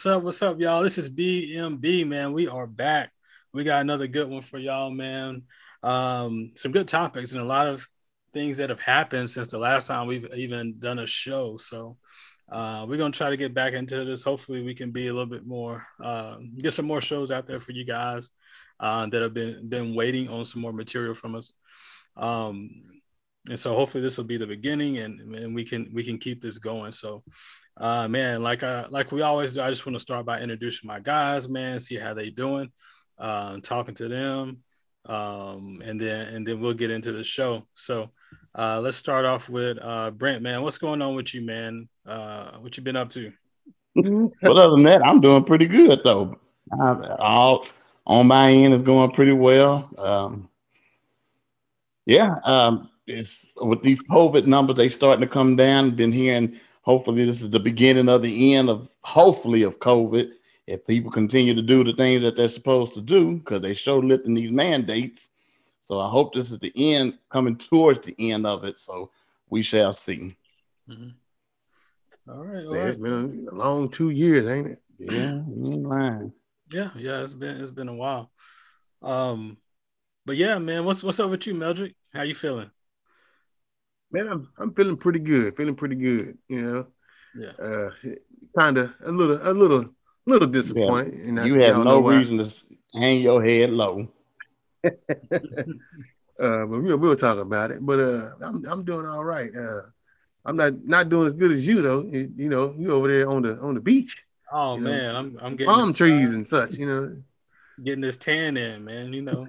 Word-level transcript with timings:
What's 0.00 0.06
up? 0.06 0.22
What's 0.22 0.40
up, 0.40 0.58
y'all? 0.58 0.82
This 0.82 0.96
is 0.96 1.10
BMB, 1.10 2.06
man. 2.06 2.32
We 2.32 2.48
are 2.48 2.66
back. 2.66 3.12
We 3.52 3.64
got 3.64 3.82
another 3.82 4.06
good 4.06 4.30
one 4.30 4.40
for 4.40 4.58
y'all, 4.58 4.88
man. 4.88 5.42
Um, 5.82 6.52
some 6.54 6.72
good 6.72 6.88
topics 6.88 7.32
and 7.32 7.42
a 7.42 7.44
lot 7.44 7.66
of 7.66 7.86
things 8.32 8.56
that 8.56 8.70
have 8.70 8.80
happened 8.80 9.28
since 9.28 9.48
the 9.48 9.58
last 9.58 9.88
time 9.88 10.06
we've 10.06 10.26
even 10.34 10.78
done 10.78 11.00
a 11.00 11.06
show. 11.06 11.58
So 11.58 11.98
uh, 12.50 12.86
we're 12.88 12.96
gonna 12.96 13.12
try 13.12 13.28
to 13.28 13.36
get 13.36 13.52
back 13.52 13.74
into 13.74 14.02
this. 14.06 14.22
Hopefully, 14.22 14.62
we 14.62 14.74
can 14.74 14.90
be 14.90 15.08
a 15.08 15.12
little 15.12 15.26
bit 15.28 15.46
more, 15.46 15.86
uh, 16.02 16.36
get 16.56 16.72
some 16.72 16.86
more 16.86 17.02
shows 17.02 17.30
out 17.30 17.46
there 17.46 17.60
for 17.60 17.72
you 17.72 17.84
guys 17.84 18.30
uh, 18.80 19.04
that 19.04 19.20
have 19.20 19.34
been 19.34 19.68
been 19.68 19.94
waiting 19.94 20.30
on 20.30 20.46
some 20.46 20.62
more 20.62 20.72
material 20.72 21.14
from 21.14 21.34
us. 21.34 21.52
Um, 22.16 22.84
and 23.48 23.58
so 23.58 23.74
hopefully 23.74 24.02
this 24.02 24.16
will 24.16 24.24
be 24.24 24.36
the 24.36 24.46
beginning, 24.46 24.98
and, 24.98 25.34
and 25.34 25.54
we 25.54 25.64
can 25.64 25.90
we 25.92 26.04
can 26.04 26.18
keep 26.18 26.42
this 26.42 26.58
going. 26.58 26.92
So, 26.92 27.22
uh, 27.76 28.08
man, 28.08 28.42
like 28.42 28.62
I 28.62 28.86
like 28.88 29.12
we 29.12 29.22
always 29.22 29.54
do, 29.54 29.62
I 29.62 29.70
just 29.70 29.86
want 29.86 29.96
to 29.96 30.00
start 30.00 30.26
by 30.26 30.40
introducing 30.40 30.86
my 30.86 31.00
guys, 31.00 31.48
man, 31.48 31.80
see 31.80 31.96
how 31.96 32.14
they 32.14 32.30
doing, 32.30 32.70
uh, 33.18 33.58
talking 33.62 33.94
to 33.94 34.08
them, 34.08 34.58
um, 35.06 35.82
and 35.84 36.00
then 36.00 36.34
and 36.34 36.46
then 36.46 36.60
we'll 36.60 36.74
get 36.74 36.90
into 36.90 37.12
the 37.12 37.24
show. 37.24 37.66
So. 37.74 38.10
Uh, 38.52 38.80
let's 38.80 38.96
start 38.96 39.24
off 39.24 39.48
with 39.48 39.78
uh, 39.80 40.10
Brent, 40.10 40.42
man. 40.42 40.62
What's 40.62 40.78
going 40.78 41.00
on 41.00 41.14
with 41.14 41.32
you, 41.32 41.40
man? 41.40 41.88
Uh, 42.04 42.56
what 42.58 42.76
you 42.76 42.82
been 42.82 42.96
up 42.96 43.08
to? 43.10 43.32
but 43.94 44.56
other 44.56 44.70
than 44.70 44.82
that, 44.84 45.02
I'm 45.04 45.20
doing 45.20 45.44
pretty 45.44 45.66
good 45.66 46.00
though. 46.02 46.36
I'm, 46.72 47.04
all 47.18 47.66
on 48.06 48.26
my 48.26 48.50
end 48.50 48.74
is 48.74 48.82
going 48.82 49.12
pretty 49.12 49.32
well. 49.32 49.88
Um, 49.98 50.48
yeah, 52.06 52.36
um, 52.44 52.90
it's 53.10 53.46
with 53.56 53.82
these 53.82 54.00
COVID 54.04 54.46
numbers, 54.46 54.76
they 54.76 54.88
starting 54.88 55.26
to 55.26 55.32
come 55.32 55.56
down. 55.56 55.94
Been 55.94 56.12
hearing. 56.12 56.58
Hopefully, 56.82 57.24
this 57.24 57.42
is 57.42 57.50
the 57.50 57.60
beginning 57.60 58.08
of 58.08 58.22
the 58.22 58.54
end 58.54 58.70
of 58.70 58.88
hopefully 59.02 59.62
of 59.62 59.78
COVID. 59.78 60.30
If 60.66 60.86
people 60.86 61.10
continue 61.10 61.54
to 61.54 61.62
do 61.62 61.82
the 61.82 61.92
things 61.92 62.22
that 62.22 62.36
they're 62.36 62.48
supposed 62.48 62.94
to 62.94 63.00
do, 63.00 63.38
because 63.38 63.60
they 63.60 63.74
show 63.74 63.98
lifting 63.98 64.34
these 64.34 64.52
mandates, 64.52 65.30
so 65.82 65.98
I 65.98 66.08
hope 66.08 66.32
this 66.32 66.52
is 66.52 66.58
the 66.58 66.72
end, 66.76 67.18
coming 67.30 67.56
towards 67.56 68.06
the 68.06 68.14
end 68.30 68.46
of 68.46 68.64
it. 68.64 68.78
So 68.78 69.10
we 69.48 69.62
shall 69.62 69.92
see. 69.92 70.36
Mm-hmm. 70.88 71.08
All 72.30 72.44
right, 72.44 72.64
all 72.64 72.72
Man, 72.72 72.80
right. 72.80 72.88
it's 72.90 72.98
been 72.98 73.48
a 73.50 73.54
long 73.54 73.88
two 73.88 74.10
years, 74.10 74.46
ain't 74.46 74.68
it? 74.68 74.82
Yeah, 74.98 75.42
you 75.48 75.72
ain't 75.72 75.86
lying. 75.86 76.32
Yeah, 76.70 76.90
yeah, 76.96 77.22
it's 77.22 77.34
been 77.34 77.60
it's 77.60 77.70
been 77.70 77.88
a 77.88 77.94
while. 77.94 78.30
Um, 79.02 79.56
but 80.24 80.36
yeah, 80.36 80.58
man, 80.58 80.84
what's 80.84 81.02
what's 81.02 81.18
up 81.18 81.30
with 81.30 81.46
you, 81.46 81.54
Meldrick? 81.54 81.94
How 82.12 82.22
you 82.22 82.34
feeling? 82.34 82.70
Man, 84.12 84.28
I'm 84.28 84.48
I'm 84.58 84.74
feeling 84.74 84.96
pretty 84.96 85.20
good. 85.20 85.56
Feeling 85.56 85.74
pretty 85.76 85.94
good. 85.96 86.36
You 86.48 86.62
know, 86.62 86.86
Yeah. 87.34 87.52
uh, 87.64 87.90
kind 88.58 88.78
of 88.78 88.94
a 89.04 89.10
little 89.12 89.38
a 89.42 89.52
little 89.52 89.88
little 90.26 90.48
disappointed. 90.48 91.14
and 91.14 91.40
I- 91.40 91.46
You 91.46 91.54
have 91.60 91.76
no 91.78 91.82
know 91.84 92.00
why. 92.00 92.16
reason 92.18 92.38
to 92.38 92.52
hang 92.94 93.20
your 93.20 93.42
head 93.44 93.70
low. 93.70 94.08
uh, 94.84 94.90
but 96.38 96.68
we'll 96.68 96.96
we'll 96.96 97.16
talk 97.16 97.38
about 97.38 97.70
it. 97.70 97.84
But 97.84 98.00
uh, 98.00 98.30
I'm 98.42 98.64
I'm 98.66 98.84
doing 98.84 99.06
all 99.06 99.24
right. 99.24 99.54
Uh, 99.54 99.82
I'm 100.44 100.56
not 100.56 100.84
not 100.84 101.08
doing 101.08 101.28
as 101.28 101.34
good 101.34 101.52
as 101.52 101.66
you 101.66 101.82
though. 101.82 102.02
You, 102.02 102.32
you 102.36 102.48
know, 102.48 102.74
you 102.76 102.92
over 102.92 103.08
there 103.08 103.28
on 103.28 103.42
the 103.42 103.58
on 103.60 103.74
the 103.74 103.80
beach, 103.80 104.24
Oh 104.52 104.76
You 104.76 104.80
know, 104.82 104.90
man, 104.90 105.16
I'm 105.16 105.38
I'm 105.40 105.56
getting 105.56 105.72
palm 105.72 105.92
trees 105.92 106.32
and 106.34 106.46
such. 106.46 106.74
You 106.74 106.86
know, 106.86 107.16
getting 107.84 108.00
this 108.00 108.18
tan 108.18 108.56
in, 108.56 108.84
man. 108.84 109.12
You 109.12 109.22
know, 109.22 109.48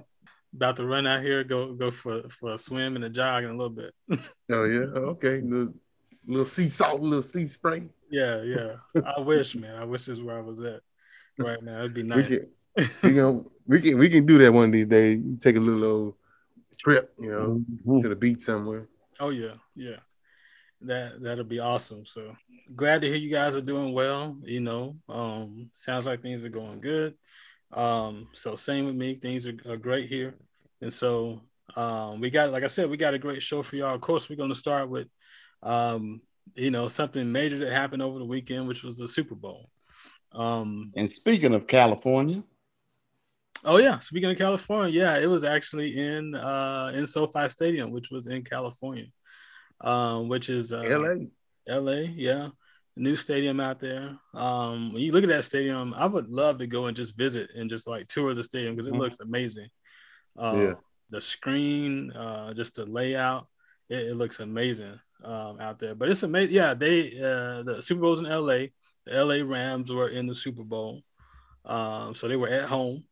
about 0.54 0.76
to 0.76 0.86
run 0.86 1.06
out 1.06 1.22
here, 1.22 1.44
go 1.44 1.72
go 1.74 1.90
for 1.90 2.22
for 2.40 2.50
a 2.50 2.58
swim 2.58 2.96
and 2.96 3.04
a 3.04 3.10
jog 3.10 3.44
in 3.44 3.50
a 3.50 3.56
little 3.56 3.70
bit. 3.70 3.94
oh 4.50 4.64
yeah, 4.64 4.86
okay, 5.12 5.40
little, 5.40 5.74
little 6.26 6.44
sea 6.46 6.68
salt, 6.68 7.00
little 7.00 7.22
sea 7.22 7.46
spray. 7.46 7.88
yeah, 8.10 8.42
yeah. 8.42 8.74
I 9.16 9.20
wish, 9.20 9.54
man. 9.54 9.76
I 9.76 9.84
wish 9.84 10.04
this 10.06 10.18
is 10.18 10.22
where 10.22 10.38
I 10.38 10.42
was 10.42 10.60
at 10.60 10.80
right 11.38 11.62
now. 11.62 11.78
It'd 11.80 11.94
be 11.94 12.02
We 12.02 12.08
nice. 12.08 12.28
can 12.28 12.46
we 13.02 13.12
can 13.12 13.44
we 13.66 13.80
can 13.80 13.98
we 13.98 14.08
can 14.08 14.26
do 14.26 14.38
that 14.38 14.52
one 14.52 14.66
of 14.66 14.72
these 14.72 14.86
days. 14.86 15.22
Take 15.40 15.56
a 15.56 15.60
little 15.60 15.84
old 15.84 16.14
trip, 16.78 17.12
you 17.18 17.30
know, 17.30 17.62
Mhm. 17.86 18.02
to 18.02 18.08
the 18.08 18.16
beach 18.16 18.40
somewhere. 18.40 18.88
Oh 19.20 19.30
yeah, 19.30 19.54
yeah. 19.74 19.96
That 20.82 21.22
that'll 21.22 21.44
be 21.44 21.60
awesome. 21.60 22.04
So 22.04 22.34
glad 22.74 23.02
to 23.02 23.06
hear 23.08 23.16
you 23.16 23.30
guys 23.30 23.54
are 23.54 23.60
doing 23.62 23.92
well. 23.92 24.36
You 24.42 24.60
know, 24.60 24.96
um, 25.08 25.70
sounds 25.74 26.06
like 26.06 26.22
things 26.22 26.44
are 26.44 26.48
going 26.48 26.80
good. 26.80 27.14
Um, 27.72 28.28
so 28.34 28.56
same 28.56 28.86
with 28.86 28.94
me, 28.94 29.14
things 29.14 29.46
are, 29.46 29.56
are 29.68 29.76
great 29.76 30.08
here. 30.08 30.34
And 30.80 30.92
so 30.92 31.40
um, 31.76 32.20
we 32.20 32.30
got, 32.30 32.50
like 32.50 32.64
I 32.64 32.68
said, 32.68 32.90
we 32.90 32.96
got 32.96 33.14
a 33.14 33.18
great 33.18 33.42
show 33.42 33.62
for 33.62 33.76
y'all. 33.76 33.94
Of 33.94 34.00
course, 34.00 34.28
we're 34.28 34.36
going 34.36 34.50
to 34.50 34.54
start 34.54 34.88
with, 34.88 35.08
um, 35.62 36.20
you 36.54 36.70
know, 36.70 36.88
something 36.88 37.30
major 37.30 37.58
that 37.58 37.72
happened 37.72 38.02
over 38.02 38.18
the 38.18 38.24
weekend, 38.24 38.68
which 38.68 38.82
was 38.82 38.98
the 38.98 39.08
Super 39.08 39.34
Bowl. 39.34 39.70
Um, 40.32 40.92
And 40.96 41.10
speaking 41.10 41.54
of 41.54 41.66
California, 41.66 42.42
oh 43.64 43.76
yeah, 43.76 43.98
speaking 44.00 44.30
of 44.30 44.38
California, 44.38 44.92
yeah, 44.92 45.18
it 45.18 45.26
was 45.26 45.44
actually 45.44 45.98
in 45.98 46.34
uh, 46.34 46.90
in 46.94 47.06
SoFi 47.06 47.48
Stadium, 47.48 47.90
which 47.90 48.10
was 48.10 48.26
in 48.26 48.42
California, 48.42 49.06
um, 49.82 50.28
which 50.28 50.48
is 50.48 50.72
uh, 50.72 50.82
LA. 50.82 51.26
LA, 51.68 52.00
yeah. 52.14 52.48
New 52.96 53.16
stadium 53.16 53.58
out 53.58 53.80
there. 53.80 54.16
Um, 54.34 54.92
when 54.92 55.02
you 55.02 55.12
look 55.12 55.24
at 55.24 55.30
that 55.30 55.44
stadium, 55.44 55.94
I 55.94 56.04
would 56.06 56.28
love 56.28 56.58
to 56.58 56.66
go 56.66 56.86
and 56.86 56.96
just 56.96 57.16
visit 57.16 57.50
and 57.56 57.70
just 57.70 57.86
like 57.86 58.06
tour 58.06 58.34
the 58.34 58.44
stadium 58.44 58.74
because 58.76 58.86
it 58.86 58.92
Mhm. 58.94 58.98
looks 58.98 59.20
amazing. 59.20 59.68
Uh, 60.38 60.56
Yeah. 60.56 60.74
The 61.10 61.20
screen, 61.20 62.10
uh, 62.12 62.54
just 62.54 62.76
the 62.76 62.86
layout, 62.86 63.46
it, 63.88 64.08
it 64.08 64.14
looks 64.14 64.40
amazing 64.40 64.98
um, 65.24 65.60
out 65.60 65.78
there. 65.78 65.94
But 65.94 66.08
it's 66.10 66.22
amazing. 66.22 66.54
Yeah, 66.54 66.74
they 66.74 67.18
uh, 67.18 67.62
the 67.62 67.78
Super 67.82 68.00
Bowl's 68.02 68.20
in 68.20 68.26
LA. 68.26 68.66
The 69.06 69.24
LA 69.24 69.42
Rams 69.42 69.90
were 69.92 70.08
in 70.08 70.26
the 70.26 70.34
Super 70.34 70.62
Bowl, 70.64 71.02
um, 71.64 72.14
so 72.14 72.28
they 72.28 72.36
were 72.36 72.48
at 72.48 72.68
home. 72.68 73.04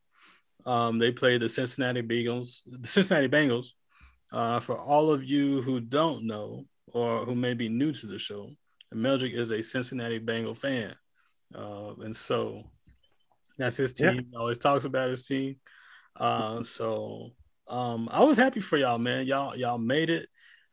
Um, 0.66 0.98
they 0.98 1.10
played 1.12 1.41
the 1.41 1.48
Cincinnati 1.48 2.02
Bengals. 2.02 2.60
The 2.66 2.86
Cincinnati 2.88 3.28
Bengals. 3.28 3.68
Uh, 4.32 4.60
for 4.60 4.78
all 4.78 5.10
of 5.10 5.24
you 5.24 5.60
who 5.62 5.80
don't 5.80 6.24
know 6.26 6.64
or 6.92 7.24
who 7.24 7.34
may 7.34 7.54
be 7.54 7.68
new 7.68 7.92
to 7.92 8.06
the 8.06 8.18
show, 8.18 8.50
Meldrick 8.94 9.34
is 9.34 9.50
a 9.52 9.62
Cincinnati 9.62 10.18
Bengal 10.18 10.54
fan, 10.54 10.94
uh, 11.54 11.94
and 12.00 12.14
so 12.14 12.64
that's 13.58 13.76
his 13.76 13.92
Yeah. 13.98 14.12
team. 14.12 14.26
He 14.30 14.36
always 14.36 14.58
talks 14.58 14.84
about 14.84 15.10
his 15.10 15.26
team. 15.26 15.56
Uh, 16.16 16.62
so 16.64 17.30
um, 17.68 18.08
I 18.10 18.24
was 18.24 18.36
happy 18.36 18.60
for 18.60 18.76
y'all, 18.76 18.98
man. 18.98 19.26
Y'all 19.26 19.56
y'all 19.56 19.78
made 19.78 20.10
it 20.10 20.28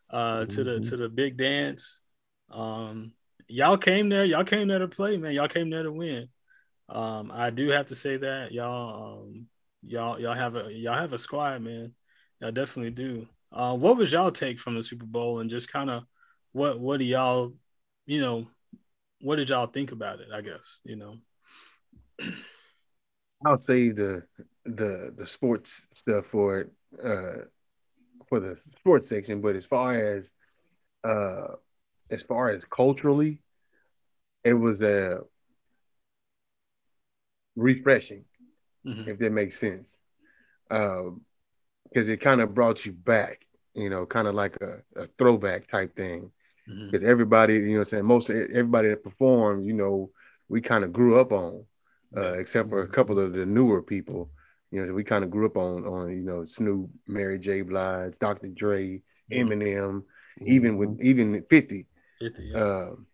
uh, 0.09 0.45
to 0.45 0.63
the 0.63 0.79
Mhm. 0.79 0.89
to 0.89 0.97
the 0.97 1.09
big 1.09 1.38
dance. 1.38 2.01
Um, 2.50 3.13
y'all 3.47 3.77
came 3.77 4.09
there. 4.09 4.25
Y'all 4.25 4.44
came 4.44 4.67
there 4.67 4.79
to 4.79 4.88
play, 4.88 5.17
man. 5.17 5.33
Y'all 5.33 5.47
came 5.47 5.69
there 5.69 5.83
to 5.83 5.91
win. 5.91 6.29
Um, 6.89 7.31
I 7.33 7.50
do 7.50 7.69
have 7.69 7.88
to 7.88 7.95
say 7.95 8.17
that 8.17 8.51
y'all 8.51 9.22
um, 9.22 9.47
y'all 9.83 10.19
y'all 10.19 10.33
have 10.33 10.56
a 10.56 10.72
y'all 10.72 10.97
have 10.97 11.13
a 11.13 11.17
squad, 11.17 11.61
man. 11.61 11.94
Y'all 12.39 12.51
definitely 12.51 12.92
do. 12.92 13.27
Uh, 13.51 13.75
what 13.75 13.97
was 13.97 14.12
y'all 14.12 14.31
take 14.31 14.59
from 14.59 14.75
the 14.75 14.83
Super 14.83 15.06
Bowl 15.06 15.39
and 15.39 15.50
just 15.50 15.71
kind 15.71 15.89
of 15.89 16.03
what 16.53 16.80
what 16.80 16.97
do 16.97 17.06
y'all 17.06 17.53
you 18.07 18.19
know 18.19 18.48
what 19.21 19.36
did 19.36 19.50
y'all 19.50 19.68
think 19.68 19.92
about 19.92 20.19
it? 20.19 20.30
I 20.33 20.42
guess 20.42 20.80
you 20.83 20.95
know. 20.95 21.18
I'll 23.45 23.57
save 23.57 23.95
the 23.98 24.24
the 24.65 25.13
the 25.15 25.27
sports 25.27 25.88
stuff 25.94 26.25
for 26.25 26.59
it 26.59 26.71
uh 27.04 27.44
for 28.27 28.39
the 28.39 28.56
sports 28.80 29.07
section, 29.07 29.42
but 29.42 29.56
as 29.56 29.65
far 29.65 29.94
as 29.94 30.31
uh 31.04 31.54
as 32.09 32.24
far 32.24 32.50
as 32.50 32.65
culturally, 32.65 33.42
it 34.44 34.54
was 34.54 34.81
uh 34.81 35.19
refreshing, 37.56 38.25
Mhm. 38.86 39.07
if 39.07 39.19
that 39.19 39.31
makes 39.31 39.59
sense. 39.59 39.98
Um 40.71 41.21
because 41.83 42.09
it 42.09 42.18
kind 42.19 42.42
of 42.42 42.54
brought 42.54 42.86
you 42.86 42.92
back, 42.92 43.45
you 43.74 43.89
know, 43.89 44.06
kind 44.06 44.27
of 44.27 44.36
like 44.36 44.57
a, 44.62 44.81
a 44.95 45.07
throwback 45.18 45.68
type 45.69 45.95
thing. 45.95 46.31
Because 46.68 47.04
everybody, 47.04 47.56
you 47.56 47.62
know 47.62 47.74
what 47.80 47.80
I'm 47.80 47.86
saying, 47.86 48.06
most 48.06 48.30
everybody 48.30 48.90
that 48.90 49.04
performed, 49.04 49.66
you 49.66 49.74
know, 49.74 50.12
we 50.50 50.62
kind 50.62 50.84
of 50.84 50.92
grew 50.92 51.19
up 51.19 51.31
on 51.31 51.66
uh, 52.16 52.34
except 52.34 52.69
for 52.69 52.81
a 52.81 52.88
couple 52.88 53.19
of 53.19 53.34
the 53.34 53.46
newer 53.46 53.81
people. 53.81 54.30
You 54.72 54.86
know, 54.86 54.94
we 54.94 55.04
kind 55.04 55.24
of 55.24 55.31
grew 55.31 55.46
up 55.46 55.58
on 55.58 55.86
on 55.86 56.10
you 56.10 56.24
know 56.24 56.46
Snoop, 56.46 56.90
Mary 57.08 57.40
J. 57.40 57.62
Blige, 57.62 58.18
Dr. 58.19 58.48
Dre, 58.50 59.02
Eminem, 59.31 60.04
even 60.42 60.78
with 60.78 61.00
even 61.02 61.42
Fifty. 61.50 61.88
50, 62.19 62.44
yeah. 62.44 62.58
Um, 62.58 63.06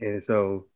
and 0.00 0.22
so, 0.22 0.66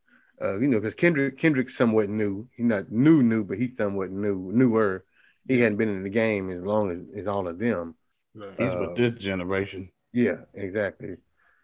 uh, 0.43 0.58
you 0.58 0.67
know, 0.67 0.81
because 0.81 0.94
Kendrick 0.94 1.38
Kendrick's 1.38 1.76
somewhat 1.76 2.08
new. 2.08 2.49
He's 2.55 2.67
not 2.67 2.90
new, 2.90 3.23
new, 3.23 3.44
but 3.44 3.58
he's 3.58 3.76
somewhat 3.76 4.11
new, 4.11 4.50
newer. 4.52 5.05
He 5.46 5.61
hadn't 5.61 5.79
been 5.79 5.88
in 5.88 6.02
the 6.02 6.11
game 6.11 6.50
as 6.50 6.61
long 6.61 6.90
as, 6.90 7.20
as 7.20 7.26
all 7.26 7.49
of 7.49 7.58
them. 7.58 7.94
Right. 8.35 8.50
he's 8.58 8.73
uh, 8.73 8.79
with 8.81 8.96
this 8.96 9.23
generation. 9.23 9.90
Yeah, 10.12 10.38
exactly. 10.55 11.17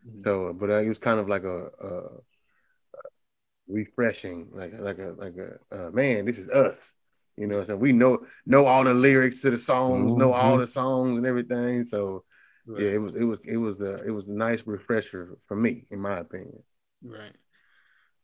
Mhm. 0.07 0.23
So, 0.25 0.53
but 0.53 0.71
uh, 0.71 0.81
it 0.83 0.89
was 0.89 0.99
kind 0.99 1.21
of 1.21 1.29
like 1.29 1.45
a, 1.45 1.67
a, 1.67 1.89
a 1.89 3.01
refreshing, 3.69 4.49
like 4.53 4.73
like 4.79 4.99
a 4.99 5.15
like 5.17 5.35
a 5.37 5.87
uh, 5.87 5.91
man. 5.91 6.25
This 6.25 6.39
is 6.39 6.49
us, 6.51 6.77
you 7.37 7.47
know. 7.47 7.65
So 7.65 7.77
we 7.77 7.93
know 7.93 8.27
know 8.47 8.67
all 8.67 8.85
the 8.85 8.95
lyrics 8.95 9.41
to 9.41 9.51
the 9.51 9.59
songs, 9.59 10.17
know 10.17 10.33
all 10.33 10.59
the 10.59 10.67
songs 10.67 11.17
and 11.17 11.27
everything. 11.27 11.85
So 11.85 12.25
Right. 12.67 12.85
yeah, 12.85 12.91
it 12.93 12.99
was 12.99 13.15
it 13.15 13.25
was 13.25 13.39
it 13.45 13.57
was 13.57 13.81
a 13.81 14.03
it 14.05 14.11
was 14.11 14.29
a 14.29 14.33
nice 14.33 14.63
refresher 14.67 15.37
for 15.49 15.57
me, 15.57 15.85
in 15.91 16.01
my 16.01 16.19
opinion. 16.19 16.63
Right. 17.03 17.35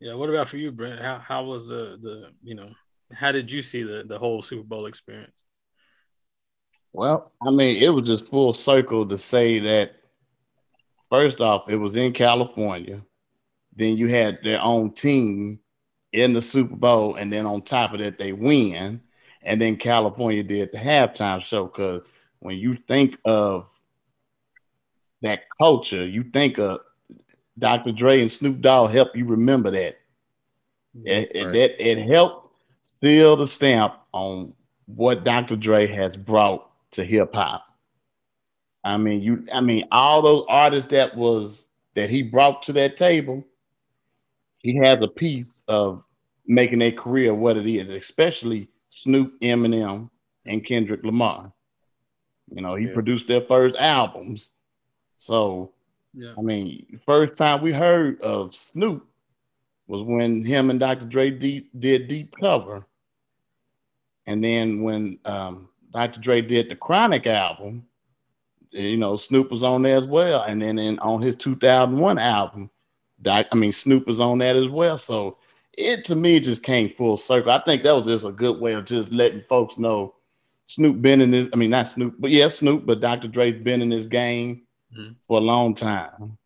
Yeah. 0.01 0.15
What 0.15 0.31
about 0.31 0.49
for 0.49 0.57
you, 0.57 0.73
Brent? 0.73 1.01
How 1.01 1.19
how 1.19 1.45
was 1.45 1.69
the 1.69 1.99
the 2.01 2.31
you 2.43 2.55
know 2.55 2.71
how 3.13 3.33
did 3.33 3.51
you 3.51 3.61
see 3.63 3.83
the 3.83 4.05
the 4.07 4.19
whole 4.19 4.43
Super 4.43 4.63
Bowl 4.63 4.87
experience? 4.87 5.43
Well, 6.93 7.33
I 7.47 7.51
mean, 7.51 7.83
it 7.83 7.91
was 7.91 8.07
just 8.07 8.29
full 8.29 8.53
circle 8.53 9.07
to 9.09 9.19
say 9.19 9.59
that 9.61 10.00
first 11.11 11.41
off, 11.41 11.69
it 11.69 11.77
was 11.77 11.97
in 11.97 12.13
California. 12.13 13.03
Then 13.77 13.97
you 13.97 14.09
had 14.09 14.39
their 14.43 14.61
own 14.63 14.93
team 14.93 15.61
in 16.13 16.33
the 16.33 16.43
Super 16.43 16.77
Bowl, 16.77 17.17
and 17.17 17.33
then 17.33 17.47
on 17.47 17.63
top 17.63 17.93
of 17.93 18.01
that, 18.01 18.19
they 18.19 18.33
win. 18.33 19.01
And 19.43 19.61
then 19.61 19.77
California 19.77 20.43
did 20.43 20.71
the 20.73 20.79
halftime 20.79 21.43
show 21.43 21.67
because 21.67 22.03
when 22.41 22.59
you 22.59 22.77
think 22.89 23.19
of 23.25 23.67
that 25.23 25.41
culture, 25.59 26.07
you 26.07 26.25
think 26.25 26.59
of 26.59 26.81
Dr. 27.59 27.93
Dre 27.93 28.21
and 28.21 28.31
Snoop 28.31 28.61
Dogg 28.61 28.91
help 28.91 29.15
you 29.15 29.27
remember 29.27 29.71
that. 29.71 29.97
It, 31.05 31.31
it, 31.35 31.53
that 31.53 31.89
it 31.89 31.99
helped 32.11 32.55
seal 33.01 33.37
the 33.37 33.47
stamp 33.47 33.95
on 34.13 34.55
what 34.87 35.25
Dr. 35.25 35.57
Dre 35.57 35.87
has 35.87 36.17
brought 36.17 36.69
to 36.93 37.05
hip 37.05 37.35
hop. 37.35 37.70
I 38.85 38.97
mean, 38.97 39.21
you 39.21 39.47
I 39.53 39.61
mean, 39.61 39.87
all 39.93 40.23
those 40.23 40.45
artists 40.49 40.91
that 40.91 41.17
was 41.17 41.69
that 41.95 42.11
he 42.11 42.23
brought 42.23 42.63
to 42.65 42.73
that 42.75 42.97
table, 42.97 43.45
he 44.59 44.77
has 44.77 45.03
a 45.03 45.09
piece 45.09 45.63
of 45.69 46.03
making 46.47 46.79
their 46.79 46.93
career 46.93 47.35
what 47.35 47.57
it 47.57 47.67
is, 47.67 47.91
especially 47.91 48.69
Snoop, 48.91 49.39
Eminem, 49.41 50.11
and 50.47 50.65
Kendrick 50.65 51.05
Lamar. 51.05 51.53
You 52.53 52.63
know, 52.63 52.75
he 52.75 52.87
yeah. 52.87 52.95
produced 52.95 53.29
their 53.29 53.43
first 53.43 53.77
albums. 53.77 54.51
So, 55.19 55.73
yeah. 56.15 56.33
I 56.37 56.41
mean, 56.41 57.01
first 57.07 57.37
time 57.37 57.63
we 57.63 57.73
heard 57.73 58.21
of 58.23 58.55
Snoop 58.55 59.07
was 59.87 60.03
when 60.07 60.45
him 60.45 60.71
and 60.71 60.81
Dr. 60.81 61.07
Dre 61.07 61.31
deep, 61.31 61.71
did 61.79 62.09
Deep 62.09 62.35
Cover. 62.41 62.87
And 64.27 64.43
then 64.43 64.83
when 64.83 65.19
um, 65.25 65.69
Dr. 65.93 66.21
Dre 66.21 66.41
did 66.41 66.69
the 66.69 66.77
Chronic 66.77 67.27
album, 67.27 67.87
you 68.71 68.97
know, 68.97 69.17
Snoop 69.17 69.51
was 69.51 69.63
on 69.63 69.83
there 69.83 69.97
as 69.97 70.07
well. 70.07 70.43
And 70.43 70.63
then 70.63 70.79
in, 70.79 70.99
on 71.01 71.23
his 71.23 71.37
2001 71.37 72.19
album, 72.19 72.71
Doc, 73.23 73.47
I 73.53 73.57
mean, 73.57 73.73
Snoop 73.73 74.07
was 74.07 74.21
on 74.21 74.39
that 74.39 74.57
as 74.57 74.69
well. 74.69 74.97
So 74.97 75.39
it 75.77 76.05
to 76.07 76.15
me 76.15 76.41
just 76.41 76.63
came 76.63 76.93
full 76.97 77.17
circle. 77.17 77.53
I 77.53 77.61
think 77.61 77.83
that 77.83 77.95
was 77.95 78.07
just 78.07 78.25
a 78.25 78.33
good 78.33 78.61
way 78.61 78.73
of 78.73 78.85
just 78.85 79.11
letting 79.11 79.43
folks 79.49 79.79
know 79.79 80.15
Snoop 80.67 81.01
been 81.01 81.21
in 81.21 81.31
this. 81.31 81.49
I 81.53 81.57
mean, 81.57 81.71
not 81.71 81.89
Snoop, 81.89 82.15
but 82.19 82.31
yeah, 82.31 82.49
Snoop, 82.49 82.87
but 82.87 83.01
Dr. 83.01 83.29
Dre's 83.29 83.61
been 83.63 83.83
in 83.83 83.89
this 83.89 84.07
game 84.07 84.63
mm-hmm. 84.97 85.13
for 85.27 85.39
a 85.39 85.43
long 85.43 85.75
time. 85.75 86.39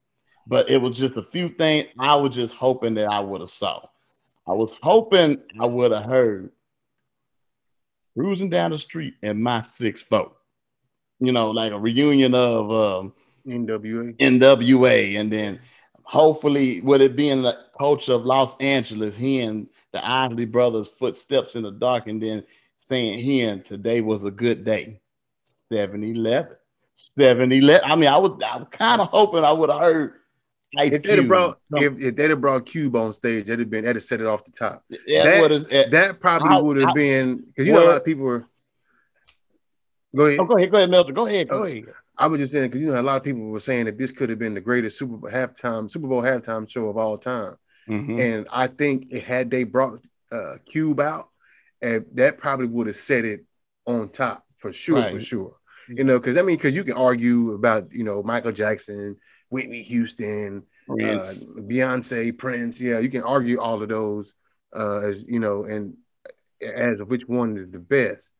But 0.46 0.70
it 0.70 0.78
was 0.78 0.96
just 0.96 1.16
a 1.16 1.22
few 1.22 1.48
things 1.50 1.88
I 1.98 2.16
was 2.16 2.34
just 2.34 2.54
hoping 2.54 2.94
that 2.94 3.06
I 3.06 3.20
would 3.20 3.40
have 3.40 3.50
saw. 3.50 3.86
I 4.46 4.52
was 4.52 4.74
hoping 4.82 5.42
I 5.58 5.64
would 5.64 5.92
have 5.92 6.04
heard 6.04 6.50
cruising 8.14 8.50
down 8.50 8.70
the 8.70 8.78
street 8.78 9.14
in 9.22 9.42
my 9.42 9.62
six 9.62 10.02
vote. 10.02 10.36
You 11.24 11.32
know, 11.32 11.50
like 11.50 11.72
a 11.72 11.78
reunion 11.78 12.34
of 12.34 12.70
um, 12.70 13.12
NWA. 13.46 14.16
NWA, 14.18 15.18
and 15.18 15.32
then 15.32 15.60
hopefully, 16.02 16.80
with 16.80 17.02
it 17.02 17.16
being 17.16 17.42
the 17.42 17.56
culture 17.78 18.12
of 18.12 18.24
Los 18.24 18.58
Angeles, 18.60 19.16
hearing 19.16 19.68
the 19.92 20.06
Isley 20.06 20.44
brothers' 20.44 20.88
footsteps 20.88 21.54
in 21.54 21.62
the 21.62 21.70
dark, 21.72 22.06
and 22.06 22.22
then 22.22 22.44
saying, 22.78 23.22
"Here, 23.22 23.62
today 23.64 24.00
was 24.00 24.24
a 24.24 24.30
good 24.30 24.64
day." 24.64 25.00
7-Eleven. 25.72 26.56
7-Eleven. 27.18 27.90
I 27.90 27.96
mean, 27.96 28.08
I 28.08 28.18
was, 28.18 28.40
I 28.44 28.58
was 28.58 28.68
kind 28.70 29.00
of 29.00 29.08
hoping 29.08 29.44
I 29.44 29.52
would 29.52 29.70
have 29.70 29.80
heard. 29.80 30.14
if 30.72 31.02
they'd 31.02 31.18
have 31.18 31.28
brought 31.28 31.58
if, 31.72 31.98
if 31.98 32.16
they'd 32.16 32.30
have 32.30 32.40
brought 32.40 32.66
Cube 32.66 32.96
on 32.96 33.12
stage, 33.14 33.46
that'd 33.46 33.60
have 33.60 33.70
been 33.70 33.84
that'd 33.84 33.96
have 33.96 34.02
set 34.02 34.20
it 34.20 34.26
off 34.26 34.44
the 34.44 34.52
top. 34.52 34.84
Yeah, 35.06 35.24
that, 35.48 35.90
that 35.90 36.20
probably 36.20 36.62
would 36.62 36.76
have 36.78 36.94
been 36.94 37.36
because 37.36 37.66
you 37.66 37.72
know 37.72 37.84
a 37.84 37.88
lot 37.88 37.96
of 37.96 38.04
people 38.04 38.24
were. 38.24 38.44
Go 40.14 40.26
ahead. 40.26 40.40
Oh, 40.40 40.44
go 40.44 40.56
ahead. 40.56 40.70
Go 40.70 40.78
ahead, 40.78 40.90
Milton. 40.90 41.14
Go 41.14 41.26
ahead. 41.26 41.48
Go 41.48 41.62
oh, 41.62 41.64
ahead. 41.64 41.84
I 42.16 42.26
was 42.28 42.40
just 42.40 42.52
saying 42.52 42.70
because 42.70 42.80
you 42.80 42.88
know 42.88 43.00
a 43.00 43.02
lot 43.02 43.16
of 43.16 43.24
people 43.24 43.42
were 43.42 43.60
saying 43.60 43.86
that 43.86 43.98
this 43.98 44.12
could 44.12 44.30
have 44.30 44.38
been 44.38 44.54
the 44.54 44.60
greatest 44.60 44.98
Super 44.98 45.16
Bowl 45.16 45.30
halftime 45.30 45.90
Super 45.90 46.06
Bowl 46.06 46.22
halftime 46.22 46.68
show 46.68 46.88
of 46.88 46.96
all 46.96 47.18
time, 47.18 47.56
mm-hmm. 47.88 48.20
and 48.20 48.48
I 48.52 48.68
think 48.68 49.08
it 49.10 49.24
had 49.24 49.50
they 49.50 49.64
brought 49.64 50.00
uh, 50.30 50.56
Cube 50.64 51.00
out, 51.00 51.30
and 51.82 52.04
that 52.14 52.38
probably 52.38 52.66
would 52.66 52.86
have 52.86 52.96
set 52.96 53.24
it 53.24 53.44
on 53.86 54.10
top 54.10 54.44
for 54.58 54.72
sure, 54.72 55.00
right. 55.00 55.14
for 55.14 55.20
sure. 55.20 55.56
You 55.88 56.04
know, 56.04 56.18
because 56.18 56.38
I 56.38 56.42
mean, 56.42 56.56
because 56.56 56.74
you 56.74 56.84
can 56.84 56.94
argue 56.94 57.52
about 57.52 57.92
you 57.92 58.04
know 58.04 58.22
Michael 58.22 58.52
Jackson, 58.52 59.16
Whitney 59.48 59.82
Houston, 59.82 60.62
uh, 60.88 60.94
Beyonce, 60.94 62.36
Prince. 62.38 62.80
Yeah, 62.80 63.00
you 63.00 63.10
can 63.10 63.22
argue 63.22 63.60
all 63.60 63.82
of 63.82 63.88
those 63.88 64.34
uh, 64.74 65.00
as 65.00 65.26
you 65.26 65.40
know, 65.40 65.64
and 65.64 65.94
as 66.62 67.00
of 67.00 67.08
which 67.08 67.26
one 67.26 67.56
is 67.56 67.70
the 67.70 67.78
best. 67.80 68.30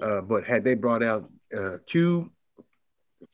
Uh, 0.00 0.20
but 0.20 0.44
had 0.44 0.64
they 0.64 0.74
brought 0.74 1.02
out 1.02 1.30
uh, 1.56 1.78
Cube 1.86 2.30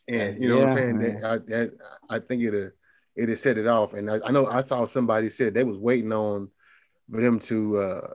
and 0.08 0.42
you 0.42 0.48
know 0.48 0.58
yeah, 0.58 0.62
what 0.62 0.70
I'm 0.70 0.76
saying? 0.76 0.98
That, 0.98 1.24
I, 1.24 1.38
that, 1.38 1.72
I 2.10 2.18
think 2.18 2.42
it 2.42 2.74
it 3.16 3.28
has 3.28 3.40
set 3.40 3.58
it 3.58 3.66
off. 3.66 3.94
And 3.94 4.10
I, 4.10 4.20
I, 4.24 4.30
know 4.30 4.46
I 4.46 4.62
saw 4.62 4.86
somebody 4.86 5.30
said 5.30 5.54
they 5.54 5.64
was 5.64 5.78
waiting 5.78 6.12
on 6.12 6.50
for 7.10 7.20
them 7.20 7.38
to 7.38 7.78
uh, 7.78 8.14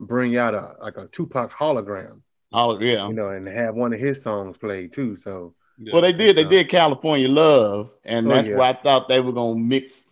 bring 0.00 0.36
out 0.36 0.54
a 0.54 0.74
like 0.80 0.96
a 0.96 1.06
Tupac 1.08 1.52
hologram. 1.52 2.22
Oh 2.52 2.78
yeah, 2.78 3.06
you 3.08 3.14
know, 3.14 3.30
and 3.30 3.46
have 3.46 3.74
one 3.74 3.92
of 3.92 4.00
his 4.00 4.22
songs 4.22 4.56
played 4.56 4.92
too. 4.92 5.16
So 5.16 5.54
well, 5.92 6.02
they 6.02 6.12
did. 6.12 6.36
They 6.36 6.44
did 6.44 6.68
California 6.68 7.28
Love, 7.28 7.90
and 8.04 8.30
oh, 8.30 8.34
that's 8.34 8.48
yeah. 8.48 8.54
where 8.54 8.68
I 8.68 8.82
thought 8.82 9.08
they 9.08 9.20
were 9.20 9.32
gonna 9.32 9.58
mix 9.58 10.04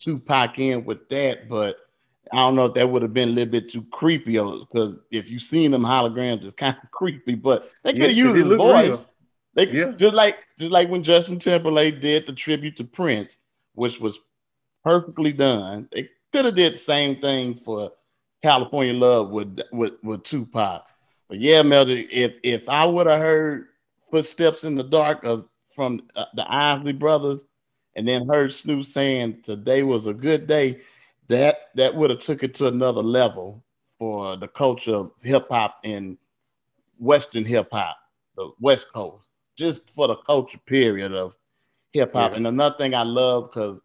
Tupac 0.00 0.58
in 0.58 0.84
with 0.84 1.08
that, 1.08 1.48
but. 1.48 1.76
I 2.32 2.38
don't 2.38 2.56
know 2.56 2.66
if 2.66 2.74
that 2.74 2.88
would 2.88 3.02
have 3.02 3.12
been 3.12 3.30
a 3.30 3.32
little 3.32 3.50
bit 3.50 3.70
too 3.70 3.84
creepy 3.92 4.32
because 4.32 4.96
if 5.10 5.30
you've 5.30 5.42
seen 5.42 5.70
them 5.70 5.82
holograms, 5.82 6.44
it's 6.44 6.54
kind 6.54 6.76
of 6.82 6.90
creepy, 6.90 7.34
but 7.34 7.70
they 7.84 7.92
could 7.92 8.02
have 8.02 8.12
yeah, 8.12 8.24
used 8.24 8.36
his 8.36 8.56
voice. 8.56 8.88
Real. 8.88 9.06
They 9.54 9.68
yeah. 9.68 9.92
just 9.92 10.14
like 10.14 10.36
just 10.58 10.72
like 10.72 10.88
when 10.88 11.02
Justin 11.02 11.38
Timberlake 11.38 12.00
did 12.00 12.26
the 12.26 12.32
tribute 12.32 12.76
to 12.76 12.84
Prince, 12.84 13.36
which 13.74 13.98
was 13.98 14.18
perfectly 14.84 15.32
done. 15.32 15.88
They 15.92 16.10
could 16.32 16.44
have 16.44 16.56
did 16.56 16.74
the 16.74 16.78
same 16.78 17.20
thing 17.20 17.60
for 17.64 17.92
California 18.42 18.92
Love 18.92 19.30
with 19.30 19.58
with 19.72 19.94
with 20.02 20.22
Tupac. 20.24 20.84
But 21.28 21.40
yeah, 21.40 21.62
Melody, 21.62 22.06
if 22.10 22.34
if 22.42 22.68
I 22.68 22.84
would 22.84 23.06
have 23.06 23.20
heard 23.20 23.68
footsteps 24.10 24.64
in 24.64 24.74
the 24.74 24.84
dark 24.84 25.24
of 25.24 25.48
from 25.74 26.02
uh, 26.14 26.26
the 26.34 26.50
Isley 26.50 26.92
brothers, 26.92 27.44
and 27.96 28.06
then 28.06 28.28
heard 28.28 28.52
Snoop 28.52 28.84
saying 28.84 29.42
today 29.42 29.82
was 29.82 30.06
a 30.06 30.14
good 30.14 30.46
day, 30.46 30.80
that 31.28 31.56
that 31.74 31.94
would 31.94 32.10
have 32.10 32.20
took 32.20 32.42
it 32.42 32.54
to 32.54 32.66
another 32.68 33.02
level 33.02 33.64
for 33.98 34.36
the 34.36 34.48
culture 34.48 34.94
of 34.94 35.12
hip 35.22 35.46
hop 35.50 35.78
in 35.84 36.18
Western 36.98 37.44
hip 37.44 37.68
hop, 37.72 37.96
the 38.36 38.50
West 38.60 38.88
Coast 38.92 39.26
just 39.56 39.80
for 39.94 40.06
the 40.06 40.16
culture 40.16 40.58
period 40.66 41.12
of 41.12 41.34
hip 41.92 42.12
hop. 42.12 42.30
Yeah. 42.32 42.36
And 42.36 42.46
another 42.46 42.76
thing 42.78 42.94
I 42.94 43.02
love 43.02 43.50
because 43.50 43.80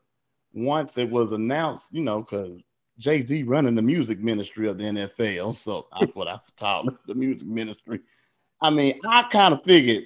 once 0.53 0.98
it 0.98 1.10
was 1.10 1.31
announced, 1.31 1.88
you 1.91 2.01
know, 2.01 2.21
because 2.21 2.60
Jay 3.00 3.25
Z 3.25 3.43
running 3.43 3.75
the 3.75 3.81
music 3.81 4.19
ministry 4.19 4.67
of 4.67 4.77
the 4.77 4.83
NFL, 4.83 5.55
so 5.55 5.88
that's 6.00 6.13
what 6.13 6.27
I 6.27 6.39
call 6.60 6.89
it, 6.89 6.95
the 7.07 7.15
music 7.15 7.48
ministry. 7.48 8.01
I 8.62 8.69
mean, 8.69 9.00
I 9.07 9.24
kind 9.31 9.53
of 9.53 9.63
figured 9.63 10.03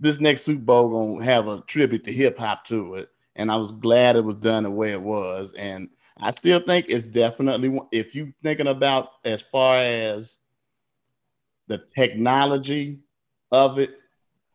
this 0.00 0.18
next 0.18 0.42
Super 0.42 0.62
Bowl 0.62 0.88
gonna 0.88 1.24
have 1.24 1.46
a 1.46 1.60
tribute 1.62 2.04
to 2.04 2.12
hip 2.12 2.38
hop 2.38 2.64
to 2.66 2.94
it, 2.94 3.10
and 3.38 3.50
I 3.52 3.56
was 3.56 3.72
glad 3.72 4.16
it 4.16 4.24
was 4.24 4.36
done 4.36 4.64
the 4.64 4.70
way 4.70 4.92
it 4.92 5.00
was. 5.00 5.54
And 5.56 5.88
I 6.20 6.32
still 6.32 6.60
think 6.60 6.86
it's 6.88 7.06
definitely 7.06 7.80
if 7.92 8.14
you 8.14 8.34
thinking 8.42 8.66
about 8.66 9.10
as 9.24 9.42
far 9.52 9.76
as 9.76 10.36
the 11.68 11.78
technology 11.96 12.98
of 13.52 13.78
it, 13.78 13.90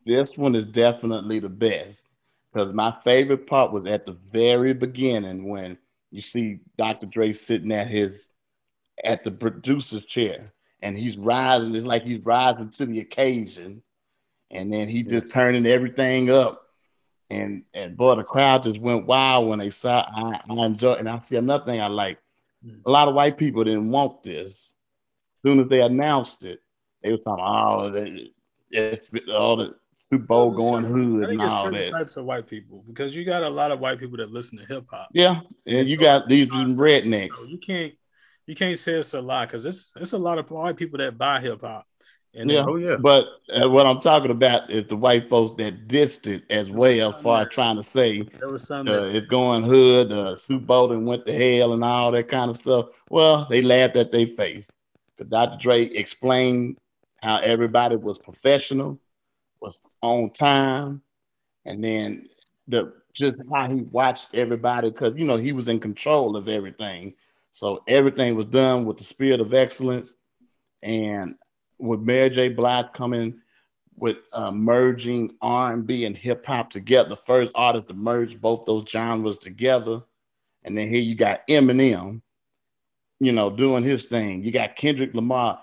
this 0.06 0.38
one 0.38 0.54
is 0.54 0.66
definitely 0.66 1.40
the 1.40 1.50
best. 1.50 2.04
Because 2.52 2.74
my 2.74 2.94
favorite 3.04 3.48
part 3.48 3.72
was 3.72 3.86
at 3.86 4.06
the 4.06 4.18
very 4.32 4.74
beginning 4.74 5.50
when 5.50 5.78
you 6.12 6.22
see 6.22 6.60
Dr. 6.78 7.08
Dre 7.08 7.32
sitting 7.32 7.72
at 7.72 7.88
his 7.88 8.28
at 9.04 9.24
the 9.24 9.32
producer's 9.32 10.06
chair 10.06 10.54
and 10.82 10.98
he's 10.98 11.18
rising, 11.18 11.74
it's 11.74 11.86
like 11.86 12.04
he's 12.04 12.24
rising 12.26 12.70
to 12.72 12.86
the 12.86 13.00
occasion. 13.00 13.82
And 14.52 14.72
then 14.72 14.88
he 14.88 15.02
just 15.02 15.32
turning 15.32 15.66
everything 15.66 16.30
up. 16.30 16.63
And 17.34 17.64
and 17.74 17.98
boy, 17.98 18.16
the 18.16 18.24
crowd 18.24 18.64
just 18.64 18.80
went 18.80 19.08
wild 19.08 19.50
when 19.50 19.60
they 19.60 19.72
saw 19.72 20.06
I, 20.16 20.40
I 20.50 20.66
enjoy 20.66 20.94
and 20.94 21.10
I 21.10 21.20
see 21.22 21.36
another 21.36 21.66
thing 21.66 21.82
I 21.82 21.88
like. 21.88 22.20
Hmm. 22.64 22.76
A 22.86 22.92
lot 22.92 23.08
of 23.08 23.16
white 23.16 23.38
people 23.38 23.64
didn't 23.64 23.92
want 23.92 24.24
this. 24.24 24.76
As 25.44 25.50
soon 25.50 25.60
as 25.60 25.68
they 25.68 25.82
announced 25.82 26.44
it, 26.44 26.62
they 27.02 27.12
were 27.12 27.18
talking, 27.18 27.44
oh, 27.46 27.92
they, 27.92 28.32
it's 28.72 29.10
all 29.30 29.58
the 29.58 29.76
Super 29.98 30.26
Bowl 30.26 30.52
going 30.52 30.84
hood 30.84 31.30
and 31.30 31.42
all 31.42 31.72
that. 31.72 31.90
Types 31.90 32.18
of 32.18 32.26
white 32.26 32.48
people 32.48 32.84
because 32.88 33.16
you 33.16 33.26
got 33.26 33.44
a 33.44 33.50
lot 33.50 33.72
of 33.72 33.80
white 33.80 34.00
people 34.00 34.18
that 34.18 34.32
listen 34.32 34.58
to 34.58 34.66
hip 34.66 34.86
hop. 34.90 35.10
Yeah, 35.14 35.42
and 35.66 35.88
you 35.88 35.98
got 35.98 36.28
these 36.28 36.48
rednecks. 36.50 37.36
So 37.36 37.46
you 37.46 37.58
can't 37.58 37.94
you 38.46 38.56
can't 38.56 38.78
say 38.78 38.94
it's 38.94 39.14
a 39.14 39.22
lot 39.22 39.48
because 39.48 39.66
it's 39.66 39.92
it's 39.96 40.14
a 40.14 40.18
lot 40.18 40.38
of 40.38 40.52
white 40.52 40.76
people 40.76 41.00
that 41.00 41.18
buy 41.18 41.40
hip 41.40 41.62
hop, 41.62 41.88
And 42.36 42.50
Yeah. 42.50 42.58
then, 42.58 42.66
Oh 42.68 42.76
yeah. 42.76 42.96
But 42.98 43.28
uh, 43.54 43.70
what 43.70 43.86
I'm 43.86 44.02
talking 44.02 44.32
about 44.32 44.70
is 44.70 44.88
the 44.88 44.96
white 44.96 45.30
folks 45.30 45.56
that 45.58 45.88
dissed 45.88 46.28
it 46.28 46.44
as 46.50 46.70
well, 46.70 47.10
as 47.10 47.22
far 47.22 47.46
trying 47.46 47.76
to 47.76 47.84
say 47.84 48.24
there 48.40 48.50
was 48.50 48.68
some 48.68 48.88
uh, 48.88 49.04
it's 49.04 49.28
going 49.28 49.64
hood, 49.64 50.12
uh, 50.12 50.36
Super 50.36 50.66
Bowl 50.66 50.92
and 50.92 51.08
went 51.08 51.26
to 51.26 51.34
hell 51.34 51.74
and 51.74 51.84
all 51.84 52.12
that 52.12 52.28
kind 52.28 52.50
of 52.50 52.58
stuff. 52.58 52.88
Well, 53.10 53.46
they 53.50 53.62
laughed 53.62 53.96
at 53.98 54.12
their 54.12 54.28
face. 54.28 54.68
Because 55.16 55.30
Dr. 55.30 55.58
Dre 55.60 55.84
explained 55.84 56.78
how 57.22 57.38
everybody 57.38 57.96
was 57.96 58.18
professional, 58.18 59.00
was 59.62 59.80
on 60.02 60.32
time, 60.32 61.02
and 61.66 61.84
then 61.84 62.28
the 62.68 62.94
just 63.14 63.38
how 63.52 63.70
he 63.70 63.82
watched 63.84 64.28
everybody 64.34 64.90
because 64.90 65.14
you 65.16 65.26
know 65.26 65.38
he 65.38 65.52
was 65.52 65.68
in 65.68 65.80
control 65.80 66.36
of 66.36 66.50
everything. 66.50 67.14
So 67.52 67.84
everything 67.88 68.36
was 68.36 68.48
done 68.48 68.86
with 68.86 68.98
the 68.98 69.04
spirit 69.04 69.40
of 69.40 69.54
excellence, 69.54 70.16
and 70.82 71.36
with 71.84 72.02
Mary 72.02 72.30
J. 72.30 72.50
Blige 72.50 72.88
coming 72.94 73.40
with 73.98 74.18
uh, 74.34 74.52
merging 74.52 75.36
R&B 75.42 76.06
and 76.06 76.18
hip 76.18 76.46
hop 76.46 76.72
together, 76.72 77.10
the 77.10 77.16
first 77.16 77.52
artist 77.56 77.88
to 77.90 77.94
merge 77.94 78.40
both 78.42 78.66
those 78.66 78.86
genres 78.90 79.38
together. 79.38 80.02
And 80.64 80.78
then 80.78 80.90
here 80.90 81.02
you 81.02 81.16
got 81.16 81.48
Eminem, 81.48 82.22
you 83.20 83.32
know, 83.32 83.50
doing 83.50 83.84
his 83.84 84.06
thing. 84.06 84.44
You 84.44 84.52
got 84.52 84.76
Kendrick 84.76 85.14
Lamar. 85.14 85.60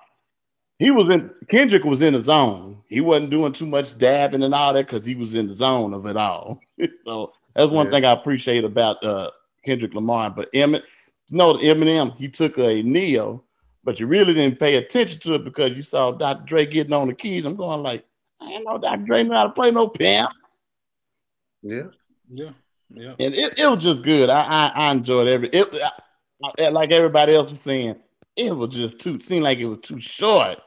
He 0.78 0.90
was 0.90 1.08
in 1.10 1.34
Kendrick 1.50 1.84
was 1.84 2.02
in 2.02 2.14
the 2.14 2.22
zone. 2.22 2.82
He 2.88 3.00
wasn't 3.00 3.30
doing 3.30 3.52
too 3.52 3.66
much 3.66 3.98
dabbing 3.98 4.42
and 4.42 4.54
all 4.54 4.72
that 4.74 4.86
because 4.86 5.04
he 5.04 5.14
was 5.14 5.34
in 5.34 5.48
the 5.48 5.54
zone 5.54 5.92
of 5.92 6.06
it 6.06 6.16
all. 6.16 6.60
so 7.04 7.32
that's 7.54 7.72
one 7.72 7.86
Yeah. 7.86 7.90
thing 7.90 8.04
I 8.04 8.12
appreciate 8.12 8.64
about 8.64 9.02
uh, 9.04 9.30
Kendrick 9.64 9.94
Lamar. 9.94 10.30
But 10.30 10.48
Emmett, 10.54 10.84
no, 11.30 11.54
Eminem, 11.54 12.16
he 12.16 12.28
took 12.28 12.58
a 12.58 12.82
Neo, 12.82 13.44
but 13.84 13.98
you 14.00 14.06
really 14.06 14.34
didn't 14.34 14.58
pay 14.58 14.76
attention 14.76 15.18
to 15.20 15.34
it 15.34 15.44
because 15.44 15.72
you 15.72 15.82
saw 15.82 16.12
Dr. 16.12 16.44
Dre 16.44 16.66
getting 16.66 16.92
on 16.92 17.08
the 17.08 17.14
keys. 17.14 17.44
I'm 17.44 17.56
going 17.56 17.82
like, 17.82 18.04
I 18.40 18.46
ain't 18.52 18.64
know 18.64 18.78
Dr. 18.78 19.02
Dre 19.04 19.22
know 19.22 19.34
how 19.36 19.44
to 19.44 19.50
play 19.50 19.70
no 19.70 19.88
pimp. 19.88 20.30
Yeah. 21.62 21.82
yeah, 22.30 22.50
yeah. 22.90 23.14
And 23.18 23.34
it, 23.34 23.58
it 23.58 23.66
was 23.66 23.82
just 23.82 24.02
good. 24.02 24.30
I 24.30 24.42
I, 24.42 24.66
I 24.68 24.90
enjoyed 24.92 25.28
every 25.28 25.48
it 25.48 25.66
I- 25.82 25.90
I- 26.64 26.68
like 26.68 26.90
everybody 26.90 27.34
else 27.34 27.52
was 27.52 27.60
saying, 27.60 27.96
it 28.36 28.56
was 28.56 28.70
just 28.74 28.98
too 28.98 29.20
seemed 29.20 29.44
like 29.44 29.58
it 29.58 29.66
was 29.66 29.80
too 29.82 30.00
short. 30.00 30.58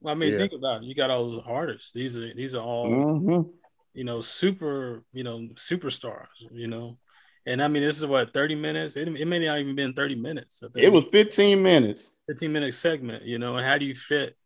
Well, 0.00 0.14
I 0.14 0.16
mean, 0.16 0.32
Yeah. 0.32 0.38
think 0.38 0.52
about 0.54 0.82
it. 0.82 0.86
You 0.86 0.94
got 0.94 1.10
all 1.10 1.28
those 1.28 1.42
artists. 1.46 1.92
These 1.92 2.16
are 2.16 2.32
these 2.34 2.54
are 2.54 2.62
all 2.62 2.86
Mhm. 2.86 3.50
you 3.94 4.04
know 4.04 4.22
super 4.22 5.04
you 5.12 5.24
know 5.24 5.48
superstars. 5.54 6.28
You 6.50 6.68
know, 6.68 6.98
and 7.46 7.62
I 7.62 7.68
mean, 7.68 7.82
this 7.82 7.98
is 7.98 8.06
what 8.06 8.32
thirty 8.32 8.54
minutes. 8.54 8.96
It, 8.96 9.08
it 9.08 9.26
may 9.26 9.44
not 9.44 9.58
even 9.58 9.74
been 9.74 9.94
thirty 9.94 10.14
minutes. 10.14 10.60
a 10.62 10.68
30 10.68 10.86
It 10.86 10.92
was 10.92 11.08
15 11.08 11.62
minutes. 11.62 12.12
15 12.28 12.52
minute 12.52 12.74
segment. 12.74 13.24
You 13.24 13.38
know, 13.38 13.56
and 13.56 13.66
how 13.66 13.78
do 13.78 13.84
you 13.84 13.94
fit 13.94 14.36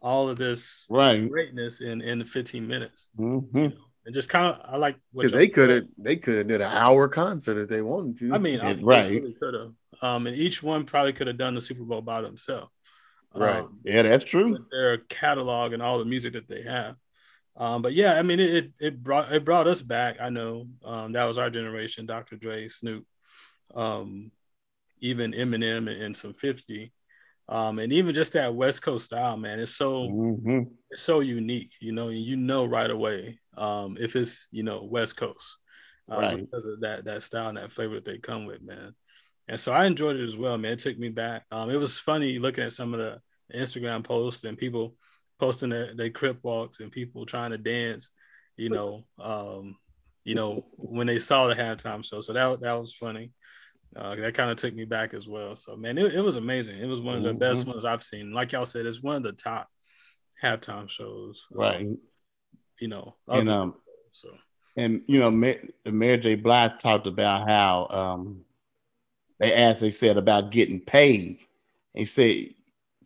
all 0.00 0.28
of 0.28 0.38
this 0.38 0.86
Right. 0.88 1.28
greatness 1.28 1.80
in 1.80 2.00
in 2.02 2.18
the 2.18 2.24
15 2.24 2.66
minutes? 2.66 3.08
Mhm. 3.18 3.48
You 3.54 3.68
know? 3.70 3.74
And 4.06 4.14
just 4.14 4.28
kind 4.30 4.46
of, 4.46 4.60
I 4.64 4.78
like 4.78 4.96
what 5.12 5.24
Because 5.24 5.32
they 5.38 5.48
could 5.48 5.68
have 5.70 5.84
they 5.98 6.16
could 6.16 6.38
have 6.38 6.48
did 6.48 6.60
an 6.62 6.70
hour 6.72 7.08
concert 7.08 7.58
if 7.62 7.68
they 7.68 7.82
wanted 7.82 8.18
to. 8.18 8.32
I 8.34 8.38
mean, 8.38 8.60
I, 8.60 8.74
right. 8.74 9.10
really 9.10 9.34
could 9.34 9.54
have. 9.54 9.72
Um, 10.00 10.26
and 10.26 10.36
each 10.36 10.62
one 10.62 10.84
probably 10.84 11.12
could 11.12 11.26
have 11.26 11.36
done 11.36 11.54
the 11.54 11.60
Super 11.60 11.82
Bowl 11.82 12.00
by 12.00 12.22
themselves. 12.22 12.70
Right. 13.34 13.60
Um, 13.60 13.80
Yeah, 13.84 14.02
that's 14.02 14.24
true. 14.24 14.58
their 14.70 14.98
catalog 14.98 15.72
and 15.72 15.82
all 15.82 15.98
the 15.98 16.04
music 16.04 16.32
that 16.34 16.48
they 16.48 16.62
have. 16.62 16.96
Um, 17.58 17.82
but 17.82 17.92
yeah, 17.92 18.14
I 18.14 18.22
mean, 18.22 18.38
it, 18.38 18.54
it 18.54 18.72
it 18.78 19.02
brought 19.02 19.32
it 19.32 19.44
brought 19.44 19.66
us 19.66 19.82
back. 19.82 20.18
I 20.20 20.30
know 20.30 20.68
um, 20.84 21.12
that 21.12 21.24
was 21.24 21.38
our 21.38 21.50
generation, 21.50 22.06
Dr. 22.06 22.36
Dre, 22.36 22.68
Snoop, 22.68 23.04
um, 23.74 24.30
even 25.00 25.32
Eminem, 25.32 25.90
and, 25.90 26.02
and 26.02 26.16
some 26.16 26.34
Fifty, 26.34 26.92
um, 27.48 27.80
and 27.80 27.92
even 27.92 28.14
just 28.14 28.34
that 28.34 28.54
West 28.54 28.82
Coast 28.82 29.06
style, 29.06 29.36
man. 29.36 29.58
It's 29.58 29.74
so 29.74 30.04
Mhm. 30.04 30.70
it's 30.90 31.02
so 31.02 31.18
unique, 31.20 31.72
you 31.80 31.90
know. 31.92 32.10
You 32.10 32.36
know 32.36 32.64
right 32.64 32.90
away 32.90 33.40
um, 33.56 33.96
if 33.98 34.14
it's 34.14 34.46
you 34.52 34.62
know 34.62 34.84
West 34.84 35.16
Coast, 35.16 35.58
um, 36.08 36.18
Right. 36.20 36.36
because 36.36 36.64
of 36.64 36.80
that 36.82 37.06
that 37.06 37.24
style 37.24 37.48
and 37.48 37.58
that 37.58 37.72
flavor 37.72 37.96
that 37.96 38.04
they 38.04 38.18
come 38.18 38.46
with, 38.46 38.62
man. 38.62 38.94
And 39.48 39.58
so 39.58 39.72
I 39.72 39.86
enjoyed 39.86 40.14
it 40.16 40.28
as 40.28 40.36
well, 40.36 40.56
man. 40.58 40.74
It 40.74 40.78
took 40.78 40.96
me 40.98 41.08
back. 41.08 41.44
Um, 41.50 41.70
it 41.70 41.76
was 41.76 41.98
funny 41.98 42.38
looking 42.38 42.62
at 42.62 42.72
some 42.72 42.94
of 42.94 43.00
the 43.00 43.20
Instagram 43.52 44.04
posts 44.04 44.44
and 44.44 44.56
people 44.56 44.94
posting 45.38 45.70
their, 45.70 45.94
their 45.94 46.10
crip 46.10 46.38
walks 46.42 46.80
and 46.80 46.90
people 46.92 47.26
trying 47.26 47.50
to 47.50 47.58
dance, 47.58 48.10
you 48.56 48.68
know, 48.70 49.04
um, 49.20 49.76
you 50.24 50.34
know, 50.34 50.64
when 50.76 51.06
they 51.06 51.18
saw 51.18 51.46
the 51.46 51.54
halftime 51.54 52.04
show. 52.04 52.20
So 52.20 52.32
that 52.32 52.60
that 52.60 52.72
was 52.72 52.94
funny. 52.94 53.32
Uh, 53.96 54.14
that 54.16 54.34
kind 54.34 54.50
of 54.50 54.58
took 54.58 54.74
me 54.74 54.84
back 54.84 55.14
as 55.14 55.26
well. 55.26 55.56
So 55.56 55.74
man, 55.76 55.96
it, 55.96 56.14
it 56.14 56.20
was 56.20 56.36
amazing. 56.36 56.78
It 56.78 56.86
was 56.86 57.00
one 57.00 57.16
of 57.16 57.22
the 57.22 57.32
best 57.32 57.64
Mhm. 57.64 57.68
ones 57.68 57.84
I've 57.84 58.02
seen. 58.02 58.32
Like 58.32 58.52
y'all 58.52 58.66
said, 58.66 58.84
it's 58.84 59.02
one 59.02 59.16
of 59.16 59.22
the 59.22 59.32
top 59.32 59.68
halftime 60.42 60.90
shows. 60.90 61.46
um, 61.52 61.58
Right. 61.58 61.86
you 62.80 62.88
know. 62.88 63.14
And 63.28 63.48
um 63.48 63.74
so 64.12 64.28
and 64.76 65.02
you 65.06 65.18
know, 65.18 65.30
Mayor, 65.30 65.66
Mary 65.86 66.18
J. 66.18 66.34
Blige 66.34 66.78
talked 66.80 67.06
about 67.06 67.48
how 67.48 67.88
um, 67.90 68.44
they 69.40 69.54
asked, 69.54 69.80
they 69.80 69.90
said 69.90 70.16
about 70.16 70.50
getting 70.52 70.80
paid. 70.80 71.38
He 71.94 72.06
said, 72.06 72.54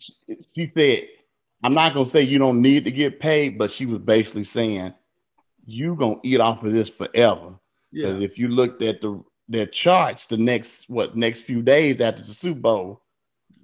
she 0.00 0.72
said, 0.76 1.06
I'm 1.62 1.74
not 1.74 1.94
gonna 1.94 2.08
say 2.08 2.22
you 2.22 2.38
don't 2.38 2.60
need 2.62 2.84
to 2.84 2.90
get 2.90 3.20
paid, 3.20 3.58
but 3.58 3.70
she 3.70 3.86
was 3.86 4.00
basically 4.00 4.44
saying 4.44 4.92
you 5.64 5.94
gonna 5.94 6.16
eat 6.24 6.40
off 6.40 6.62
of 6.64 6.72
this 6.72 6.88
forever. 6.88 7.58
yeah, 7.92 8.08
Because 8.08 8.24
if 8.24 8.38
you 8.38 8.48
looked 8.48 8.82
at 8.82 9.00
the 9.00 9.22
their 9.48 9.66
charts 9.66 10.26
the 10.26 10.36
next 10.36 10.88
what 10.88 11.16
next 11.16 11.40
few 11.40 11.62
days 11.62 12.00
after 12.00 12.22
the 12.22 12.32
Super 12.34 12.60
Bowl, 12.60 13.02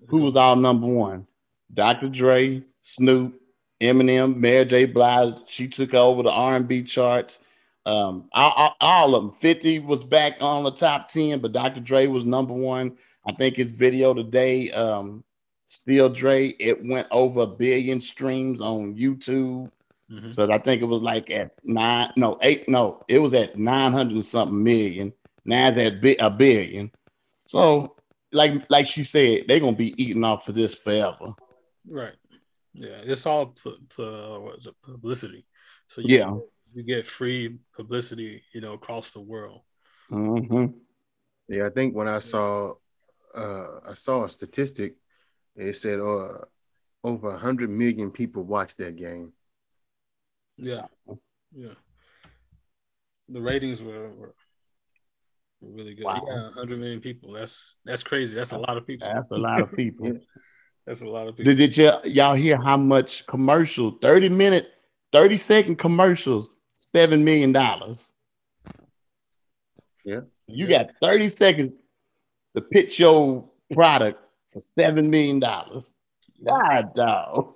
who 0.08 0.18
was 0.18 0.36
all 0.36 0.56
number 0.56 0.86
one? 0.86 1.26
Dr. 1.74 2.08
Dre, 2.08 2.62
Snoop, 2.82 3.40
Eminem, 3.80 4.36
Mary 4.36 4.64
J. 4.64 4.84
Blige. 4.86 5.34
She 5.48 5.68
took 5.68 5.92
over 5.94 6.22
the 6.22 6.30
R&B 6.30 6.82
charts. 6.84 7.38
Um, 7.86 8.28
all, 8.32 8.52
all- 8.52 8.76
all 8.80 9.14
of 9.14 9.22
them. 9.22 9.32
50 9.32 9.80
was 9.80 10.02
back 10.04 10.36
on 10.40 10.64
the 10.64 10.72
top 10.72 11.08
10, 11.10 11.40
but 11.40 11.52
Dr. 11.52 11.80
Dre 11.80 12.06
was 12.06 12.24
number 12.24 12.54
one. 12.54 12.96
I 13.26 13.32
think 13.32 13.56
his 13.56 13.70
video 13.70 14.14
today, 14.14 14.70
um, 14.72 15.24
Still 15.68 16.08
Dre, 16.08 16.48
it 16.58 16.82
went 16.84 17.06
over 17.10 17.40
a 17.42 17.46
billion 17.46 18.00
streams 18.00 18.60
on 18.62 18.96
YouTube. 18.96 19.70
Mhm. 20.10 20.34
So 20.34 20.50
I 20.50 20.58
think 20.58 20.80
it 20.80 20.86
was 20.86 21.02
like 21.02 21.30
at 21.30 21.52
nine, 21.62 22.10
no, 22.16 22.38
eight, 22.42 22.66
no, 22.68 23.04
it 23.06 23.18
was 23.18 23.34
at 23.34 23.58
900 23.58 24.14
and 24.14 24.24
something 24.24 24.64
million. 24.64 25.12
Now 25.44 25.68
it's 25.68 25.78
at 25.78 26.00
bi- 26.02 26.16
a 26.18 26.30
billion. 26.30 26.90
So, 27.46 27.96
like 28.32 28.52
like 28.70 28.86
she 28.86 29.04
said, 29.04 29.44
they're 29.46 29.60
gonna 29.60 29.76
be 29.76 29.94
eating 30.02 30.24
off 30.24 30.48
of 30.48 30.54
this 30.54 30.74
forever. 30.74 31.34
right. 31.86 32.14
Yeah, 32.72 33.00
it's 33.04 33.26
all 33.26 33.46
pu- 33.46 33.78
pu- 33.94 34.40
what 34.40 34.58
is 34.58 34.66
it, 34.66 34.74
publicity. 34.82 35.46
So 35.86 36.00
you, 36.00 36.16
Yeah. 36.16 36.38
you 36.72 36.82
get 36.82 37.06
free 37.06 37.58
publicity, 37.74 38.42
you 38.54 38.60
know, 38.60 38.72
across 38.74 39.10
the 39.10 39.20
world. 39.20 39.62
hmm 40.08 40.66
Yeah, 41.48 41.66
I 41.66 41.70
think 41.70 41.94
when 41.94 42.08
I 42.08 42.20
saw 42.20 42.74
uh 43.34 43.80
I 43.84 43.94
saw 43.94 44.24
a 44.24 44.30
statistic, 44.30 44.96
it 45.58 45.76
said 45.76 46.00
uh 46.00 46.38
over 47.04 47.36
hundred 47.36 47.70
million 47.70 48.10
people 48.10 48.42
watched 48.42 48.78
that 48.78 48.96
game. 48.96 49.32
Yeah, 50.56 50.86
yeah. 51.54 51.74
The 53.28 53.40
ratings 53.40 53.82
were, 53.82 54.10
were, 54.10 54.34
were 55.60 55.72
really 55.72 55.94
good. 55.94 56.04
Wow. 56.04 56.22
Yeah, 56.26 56.42
100 56.44 56.78
million 56.80 57.00
people. 57.00 57.32
That's 57.32 57.76
that's 57.84 58.02
crazy. 58.02 58.34
That's 58.34 58.52
a 58.52 58.58
lot 58.58 58.76
of 58.76 58.86
people. 58.86 59.10
That's 59.12 59.30
a 59.30 59.36
lot 59.36 59.60
of 59.60 59.74
people. 59.74 60.06
Yeah. 60.06 60.12
That's 60.86 61.02
a 61.02 61.06
lot 61.06 61.28
of 61.28 61.36
people. 61.36 61.54
Did, 61.54 61.58
did 61.58 61.76
y'all, 61.76 62.00
y'all 62.06 62.34
hear 62.34 62.56
how 62.56 62.78
much 62.78 63.26
commercial, 63.26 63.98
30 64.00 64.30
minute, 64.30 64.68
30 65.12 65.36
second 65.36 65.76
commercials, 65.76 66.48
$7 66.96 67.22
million? 67.22 67.54
Yeah. 70.02 70.20
You 70.46 70.66
got 70.66 70.86
30 71.02 71.28
seconds 71.28 71.72
to 72.56 72.62
pitch 72.62 72.98
your 72.98 73.44
product 73.74 74.18
for 74.52 74.60
$7 74.78 75.08
million. 75.08 75.40
God, 75.40 76.94
dog. 76.94 77.54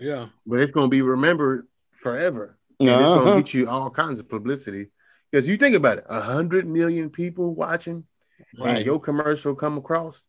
Yeah, 0.00 0.28
But 0.46 0.60
it's 0.60 0.70
gonna 0.70 0.88
be 0.88 1.02
remembered 1.02 1.66
forever. 2.02 2.58
And 2.80 2.88
it's 2.88 2.98
Uh-huh. 2.98 3.24
gonna 3.24 3.36
get 3.42 3.54
you 3.54 3.68
all 3.68 3.90
kinds 3.90 4.20
of 4.20 4.28
publicity. 4.28 4.88
Because 5.30 5.48
you 5.48 5.56
think 5.56 5.74
about 5.74 5.98
it, 5.98 6.04
a 6.08 6.20
hundred 6.20 6.66
million 6.66 7.10
people 7.10 7.54
watching 7.54 8.04
Right. 8.58 8.76
and 8.76 8.86
your 8.86 9.00
commercial 9.00 9.54
come 9.54 9.78
across. 9.78 10.24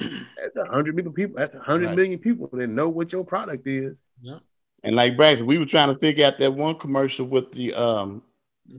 That's 0.00 0.56
a 0.56 0.64
hundred 0.64 0.96
million 0.96 1.12
people. 1.12 1.36
That's 1.36 1.54
a 1.54 1.60
hundred 1.60 1.88
Right. 1.88 1.96
million 1.96 2.18
people 2.18 2.48
that 2.52 2.66
know 2.68 2.88
what 2.88 3.12
your 3.12 3.24
product 3.24 3.66
is. 3.66 3.96
Yeah. 4.20 4.38
And 4.82 4.96
like 4.96 5.16
Braxton, 5.16 5.46
we 5.46 5.58
were 5.58 5.66
trying 5.66 5.92
to 5.92 5.98
figure 6.00 6.26
out 6.26 6.38
that 6.38 6.52
one 6.54 6.76
commercial 6.78 7.26
with 7.26 7.52
the 7.52 7.74
um 7.74 8.22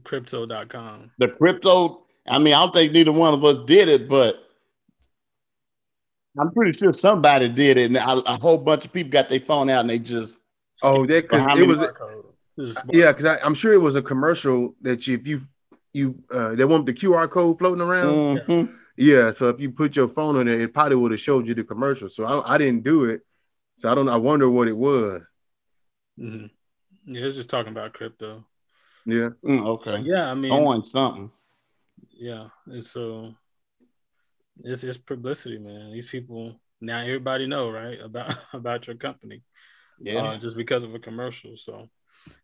crypto.com. 0.03 1.11
the 1.19 1.27
crypto. 1.29 2.05
I 2.27 2.39
mean, 2.39 2.53
I 2.53 2.59
don't 2.59 2.73
think 2.73 2.91
neither 2.93 3.11
one 3.11 3.33
of 3.33 3.43
us 3.45 3.65
did 3.67 3.87
it, 3.89 4.09
but 4.09 4.42
I'm 6.39 6.51
pretty 6.51 6.71
sure 6.71 6.91
somebody 6.93 7.47
did 7.49 7.77
it, 7.77 7.85
and 7.85 7.97
a, 7.97 8.33
a 8.33 8.39
whole 8.39 8.57
bunch 8.57 8.85
of 8.85 8.93
people 8.93 9.11
got 9.11 9.29
their 9.29 9.39
phone 9.39 9.69
out 9.69 9.81
and 9.81 9.89
they 9.89 9.99
just 9.99 10.39
Oh, 10.81 11.05
that 11.05 11.29
But 11.29 11.57
it 11.57 11.67
was 11.67 11.77
Barcode. 11.79 12.25
Yeah, 12.91 13.11
because 13.11 13.39
I'm 13.43 13.53
sure 13.53 13.73
it 13.73 13.81
was 13.81 13.95
a 13.95 14.01
commercial 14.01 14.75
that 14.81 15.07
you, 15.07 15.15
if 15.15 15.27
you 15.27 15.41
you 15.93 16.23
uh 16.31 16.55
they 16.55 16.65
want 16.65 16.85
the 16.85 16.93
QR 16.93 17.29
code 17.29 17.57
floating 17.59 17.81
around. 17.81 18.39
Mhm. 18.39 18.75
Yeah, 18.97 19.31
so 19.31 19.49
if 19.49 19.59
you 19.59 19.71
put 19.71 19.95
your 19.95 20.07
phone 20.07 20.35
on 20.35 20.45
there, 20.45 20.59
it 20.61 20.73
probably 20.73 20.97
would 20.97 21.11
have 21.11 21.19
showed 21.19 21.47
you 21.47 21.53
the 21.53 21.63
commercial. 21.63 22.09
So 22.09 22.25
I, 22.25 22.55
I 22.55 22.57
didn't 22.57 22.83
do 22.83 23.05
it, 23.05 23.21
So 23.79 23.89
I 23.91 23.95
don't. 23.95 24.09
I 24.09 24.17
wonder 24.17 24.49
what 24.49 24.67
it 24.67 24.77
was. 24.77 25.21
Mhm. 26.19 26.49
Yeah, 27.05 27.25
it's 27.25 27.35
just 27.37 27.49
talking 27.49 27.71
about 27.71 27.93
crypto. 27.93 28.45
Yeah. 29.05 29.29
Mm, 29.43 29.65
okay. 29.65 29.99
Yeah, 30.03 30.31
I 30.31 30.35
mean, 30.35 30.51
On 30.51 30.83
something. 30.83 31.31
yeah, 32.11 32.47
and 32.67 32.85
so 32.85 33.35
it's 34.63 34.83
it's 34.83 34.97
publicity, 34.97 35.57
man. 35.57 35.91
These 35.91 36.09
people 36.09 36.59
now 36.81 36.99
everybody 36.99 37.47
know 37.47 37.69
right 37.69 37.99
about 37.99 38.35
about 38.53 38.87
your 38.87 38.95
company, 38.97 39.41
Yeah. 39.99 40.23
uh, 40.23 40.37
just 40.37 40.55
because 40.57 40.83
of 40.83 40.93
a 40.93 40.99
commercial. 40.99 41.55
So 41.57 41.89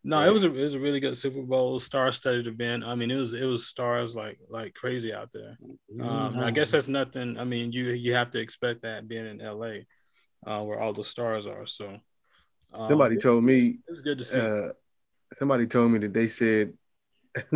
no, 0.04 0.18
Right. 0.18 0.28
it 0.28 0.32
was 0.32 0.44
a 0.44 0.48
it 0.54 0.64
was 0.64 0.74
a 0.74 0.78
really 0.80 1.00
good 1.00 1.16
Super 1.16 1.42
Bowl 1.42 1.78
star-studded 1.80 2.46
event. 2.46 2.84
I 2.84 2.94
mean, 2.94 3.10
it 3.10 3.16
was 3.16 3.32
it 3.34 3.44
was 3.44 3.66
stars 3.66 4.14
like 4.14 4.38
like 4.48 4.74
crazy 4.74 5.12
out 5.12 5.30
there. 5.32 5.56
Um, 6.00 6.38
I 6.38 6.50
guess 6.50 6.70
that's 6.72 6.88
nothing. 6.88 7.38
I 7.38 7.44
mean, 7.44 7.72
you 7.72 7.90
you 7.90 8.14
have 8.14 8.30
to 8.32 8.40
expect 8.40 8.82
that 8.82 9.08
being 9.08 9.26
in 9.26 9.38
LA, 9.38 9.84
uh, 10.46 10.62
where 10.64 10.80
all 10.80 10.92
the 10.92 11.04
stars 11.04 11.46
are. 11.46 11.66
So 11.66 11.98
um, 12.72 12.88
Somebody 12.90 13.16
told 13.16 13.42
me. 13.44 13.78
it 13.86 13.90
was 13.90 14.00
good 14.02 14.18
to 14.18 14.24
see. 14.24 14.38
Uh, 14.38 14.68
somebody 15.34 15.66
told 15.66 15.92
me 15.92 15.98
that 16.00 16.12
they 16.12 16.28
said 16.28 16.74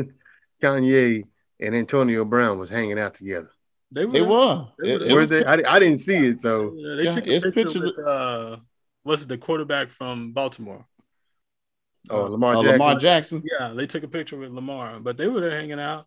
Kanye 0.62 1.24
and 1.60 1.74
Antonio 1.74 2.24
Brown 2.24 2.58
was 2.58 2.70
hanging 2.70 2.98
out 2.98 3.14
together. 3.14 3.50
They 3.94 4.04
They 4.06 4.22
were. 4.22 4.66
They 4.78 4.92
It- 4.92 5.00
were- 5.00 5.06
it 5.06 5.12
Were 5.14 5.20
was- 5.20 5.30
they? 5.30 5.44
I, 5.44 5.54
I 5.74 5.78
didn't 5.78 6.00
see 6.00 6.16
it. 6.30 6.40
So 6.40 6.74
Yeah, 6.76 6.94
they 6.96 7.04
Yeah, 7.04 7.10
took 7.10 7.26
a 7.26 7.34
it's 7.36 7.50
picture 7.58 7.80
with 7.80 7.98
uh, 7.98 8.56
what's 9.02 9.24
the 9.26 9.38
quarterback 9.38 9.90
from 9.98 10.32
Baltimore? 10.32 10.84
oh, 12.10 12.24
Uh, 12.26 12.28
Lamar 12.28 12.56
uh, 12.56 12.62
Jackson. 12.62 12.72
Lamar 12.80 12.98
Jackson 12.98 13.42
yeah, 13.52 13.72
they 13.78 13.86
took 13.86 14.02
a 14.02 14.08
picture 14.08 14.36
with 14.36 14.50
Lamar, 14.52 15.00
but 15.00 15.16
they 15.16 15.28
were 15.28 15.40
there 15.40 15.52
hanging 15.60 15.80
out, 15.80 16.06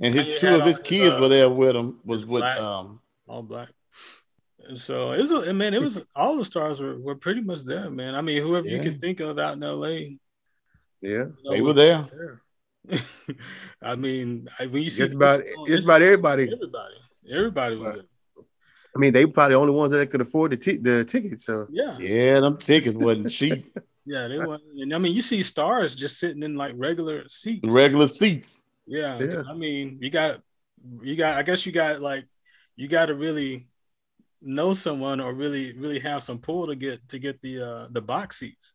and 0.00 0.14
his 0.14 0.40
two 0.40 0.48
of 0.58 0.64
his 0.64 0.78
kids 0.78 1.14
uh, 1.14 1.18
were 1.20 1.28
there 1.28 1.50
with 1.50 1.74
him. 1.76 2.00
Was 2.04 2.24
with 2.24 2.40
black- 2.42 2.60
um. 2.60 3.00
all 3.28 3.42
black. 3.42 3.68
And 4.68 4.78
so 4.78 5.12
it 5.12 5.20
was, 5.20 5.32
a, 5.32 5.52
man, 5.54 5.72
it 5.72 5.80
was 5.80 5.98
all 6.16 6.36
the 6.36 6.44
stars 6.44 6.78
were, 6.80 6.98
were 6.98 7.14
pretty 7.14 7.40
much 7.40 7.62
there, 7.64 7.88
man. 7.90 8.14
I 8.14 8.20
mean, 8.20 8.42
whoever 8.42 8.66
you 8.68 8.76
Yeah. 8.76 8.82
could 8.82 9.00
think 9.00 9.20
of 9.20 9.38
out 9.38 9.54
in 9.54 9.60
LA, 9.60 9.86
you 9.88 10.18
Yeah. 11.00 11.24
know, 11.42 11.50
They 11.52 11.60
were 11.62 11.72
there. 11.72 12.06
there. 12.12 12.42
I 13.82 13.94
mean, 13.96 14.48
I, 14.58 14.66
when 14.66 14.82
you 14.82 14.90
see 14.90 15.06
the 15.06 15.14
about 15.16 15.42
just 15.66 15.84
about 15.84 16.02
everybody. 16.02 16.44
everybody, 16.52 16.94
everybody 17.30 17.76
was 17.76 17.86
Right. 17.88 17.94
there. 17.96 18.44
I 18.96 18.98
mean, 18.98 19.12
they 19.12 19.26
probably 19.26 19.54
the 19.54 19.60
only 19.60 19.74
ones 19.74 19.92
that 19.92 20.10
could 20.10 20.20
afford 20.22 20.52
the 20.52 20.56
t- 20.56 20.78
the 20.78 21.04
tickets. 21.04 21.44
So 21.44 21.66
Yeah, 21.70 21.98
Yeah, 21.98 22.40
them 22.40 22.56
tickets 22.58 22.96
wasn't 22.96 23.30
cheap. 23.38 23.76
yeah, 24.06 24.26
they 24.28 24.38
were. 24.38 24.58
And 24.78 24.94
I 24.94 24.98
mean, 24.98 25.14
you 25.14 25.22
see 25.22 25.42
stars 25.42 25.94
just 25.94 26.18
sitting 26.18 26.42
in 26.42 26.56
like 26.56 26.72
regular 26.76 27.28
seats. 27.28 27.72
Regular 27.72 28.08
seats. 28.08 28.60
Yeah, 28.86 29.18
Yeah. 29.18 29.26
'cause, 29.26 29.46
I 29.48 29.54
mean, 29.54 29.98
you 30.00 30.10
got, 30.10 30.40
you 31.02 31.14
got. 31.16 31.36
I 31.38 31.42
guess 31.42 31.66
you 31.66 31.72
got 31.72 32.00
like, 32.00 32.24
you 32.76 32.88
got 32.88 33.06
to 33.06 33.14
really 33.14 33.68
know 34.40 34.72
someone 34.72 35.20
or 35.20 35.34
really, 35.34 35.72
really 35.76 35.98
have 35.98 36.22
some 36.22 36.38
pull 36.38 36.66
to 36.68 36.74
get 36.74 37.06
to 37.10 37.18
get 37.18 37.40
the 37.42 37.60
uh 37.60 37.86
the 37.90 38.00
box 38.00 38.38
seats. 38.38 38.72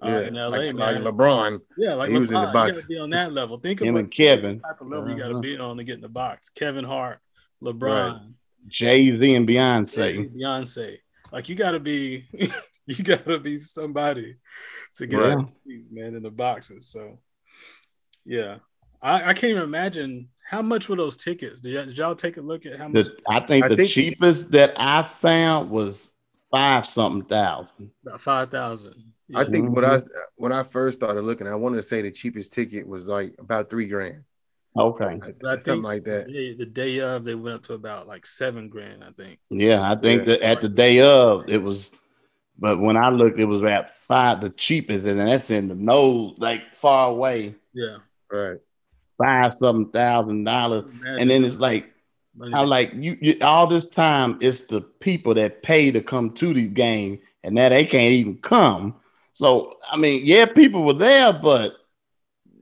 Uh, 0.00 0.08
yeah, 0.08 0.20
in 0.28 0.34
LA, 0.34 0.46
like, 0.48 0.74
man. 0.76 1.02
like 1.02 1.14
LeBron. 1.14 1.60
yeah, 1.76 1.94
like 1.94 2.10
he 2.10 2.18
was 2.18 2.30
in 2.30 2.40
the 2.40 2.46
LeBron, 2.46 2.52
box. 2.52 2.68
You 2.68 2.74
got 2.74 2.80
to 2.82 2.86
be 2.86 2.98
on 2.98 3.10
that 3.10 3.32
level. 3.32 3.58
Think 3.58 3.80
Him 3.80 3.88
about 3.88 3.98
and 4.00 4.10
Kevin. 4.12 4.56
the 4.58 4.62
type 4.62 4.80
of 4.80 4.86
level 4.88 5.08
you 5.10 5.16
got 5.16 5.24
to 5.28 5.30
Uh-huh. 5.32 5.40
be 5.40 5.56
on 5.56 5.76
to 5.78 5.82
get 5.84 5.94
in 5.94 6.00
the 6.02 6.08
box. 6.08 6.50
Kevin 6.50 6.84
Hart, 6.84 7.18
LeBron, 7.62 8.32
Jay 8.68 9.18
Z 9.18 9.34
and 9.34 9.48
Beyonce. 9.48 10.34
Beyonce. 10.34 10.98
Like 11.32 11.48
you 11.48 11.54
got 11.54 11.72
to 11.72 11.80
be, 11.80 12.26
you 12.86 13.04
got 13.04 13.24
to 13.26 13.38
be 13.38 13.56
somebody 13.56 14.36
to 14.96 15.06
get 15.06 15.16
Right. 15.18 15.46
these 15.66 15.86
man 15.90 16.14
in 16.14 16.22
the 16.22 16.30
boxes. 16.30 16.88
So, 16.88 17.18
yeah, 18.24 18.56
I, 19.02 19.30
I 19.30 19.34
can't 19.34 19.50
even 19.50 19.62
imagine 19.62 20.28
how 20.48 20.62
much 20.62 20.88
were 20.88 20.96
those 20.96 21.16
tickets. 21.16 21.60
Did 21.60 21.72
y'all, 21.74 21.84
did 21.86 21.98
y'all 21.98 22.14
take 22.14 22.36
a 22.36 22.40
look 22.40 22.64
at 22.66 22.78
how 22.78 22.88
much? 22.88 23.06
The, 23.06 23.16
I 23.28 23.40
think 23.40 23.64
I 23.64 23.68
the 23.68 23.76
think- 23.76 23.90
cheapest 23.90 24.50
that 24.52 24.74
I 24.78 25.02
found 25.02 25.70
was 25.70 26.12
five 26.50 26.86
something 26.86 27.24
thousand. 27.28 27.90
About 28.06 28.20
five 28.20 28.50
thousand. 28.50 28.94
I 29.34 29.44
think 29.44 29.76
when 29.76 29.84
I 29.84 30.00
when 30.36 30.52
I 30.52 30.62
first 30.62 30.98
started 30.98 31.20
looking, 31.22 31.46
I 31.46 31.54
wanted 31.54 31.76
to 31.76 31.82
say 31.82 32.00
the 32.00 32.10
cheapest 32.10 32.50
ticket 32.50 32.88
was 32.88 33.06
like 33.06 33.34
about 33.38 33.68
three 33.68 33.86
grand, 33.86 34.24
Okay. 34.78 35.04
I 35.04 35.18
something 35.18 35.62
think 35.62 35.84
like 35.84 36.04
that. 36.04 36.26
The 36.26 36.32
day, 36.32 36.54
the 36.54 36.66
day 36.66 37.00
of, 37.00 37.24
they 37.24 37.34
went 37.34 37.56
up 37.56 37.62
to 37.64 37.74
about 37.74 38.06
like 38.06 38.26
seven 38.26 38.68
grand. 38.68 39.02
I 39.02 39.10
think. 39.12 39.38
Yeah, 39.50 39.90
I 39.90 39.96
think 39.96 40.20
Yeah. 40.20 40.36
that 40.36 40.42
at 40.42 40.60
the 40.60 40.68
day 40.68 41.00
of 41.00 41.48
it 41.50 41.62
was, 41.62 41.90
but 42.58 42.78
when 42.78 42.96
I 42.96 43.10
looked, 43.10 43.40
it 43.40 43.44
was 43.46 43.62
at 43.62 43.96
five, 43.98 44.40
the 44.40 44.50
cheapest, 44.50 45.06
and 45.06 45.18
that's 45.18 45.50
in 45.50 45.68
the 45.68 45.74
nose, 45.74 46.34
like 46.38 46.74
far 46.74 47.08
away, 47.10 47.54
Yeah. 47.74 47.98
Right. 48.30 48.58
five 49.20 49.54
something 49.54 49.90
thousand 49.92 50.44
dollars, 50.44 50.84
and 51.18 51.28
then 51.30 51.44
it's 51.44 51.56
like 51.56 51.92
I 52.52 52.62
like 52.62 52.92
you, 52.94 53.18
you 53.20 53.36
all 53.42 53.66
this 53.66 53.88
time 53.88 54.38
it's 54.40 54.62
the 54.62 54.80
people 54.80 55.34
that 55.34 55.62
pay 55.62 55.90
to 55.90 56.00
come 56.00 56.30
to 56.34 56.54
the 56.54 56.68
game 56.68 57.18
and 57.42 57.54
now 57.54 57.68
they 57.68 57.84
can't 57.84 58.12
even 58.12 58.38
come. 58.38 58.94
So 59.34 59.76
I 59.90 59.96
mean, 59.96 60.22
yeah, 60.24 60.46
people 60.46 60.84
were 60.84 60.92
there, 60.94 61.32
but 61.32 61.74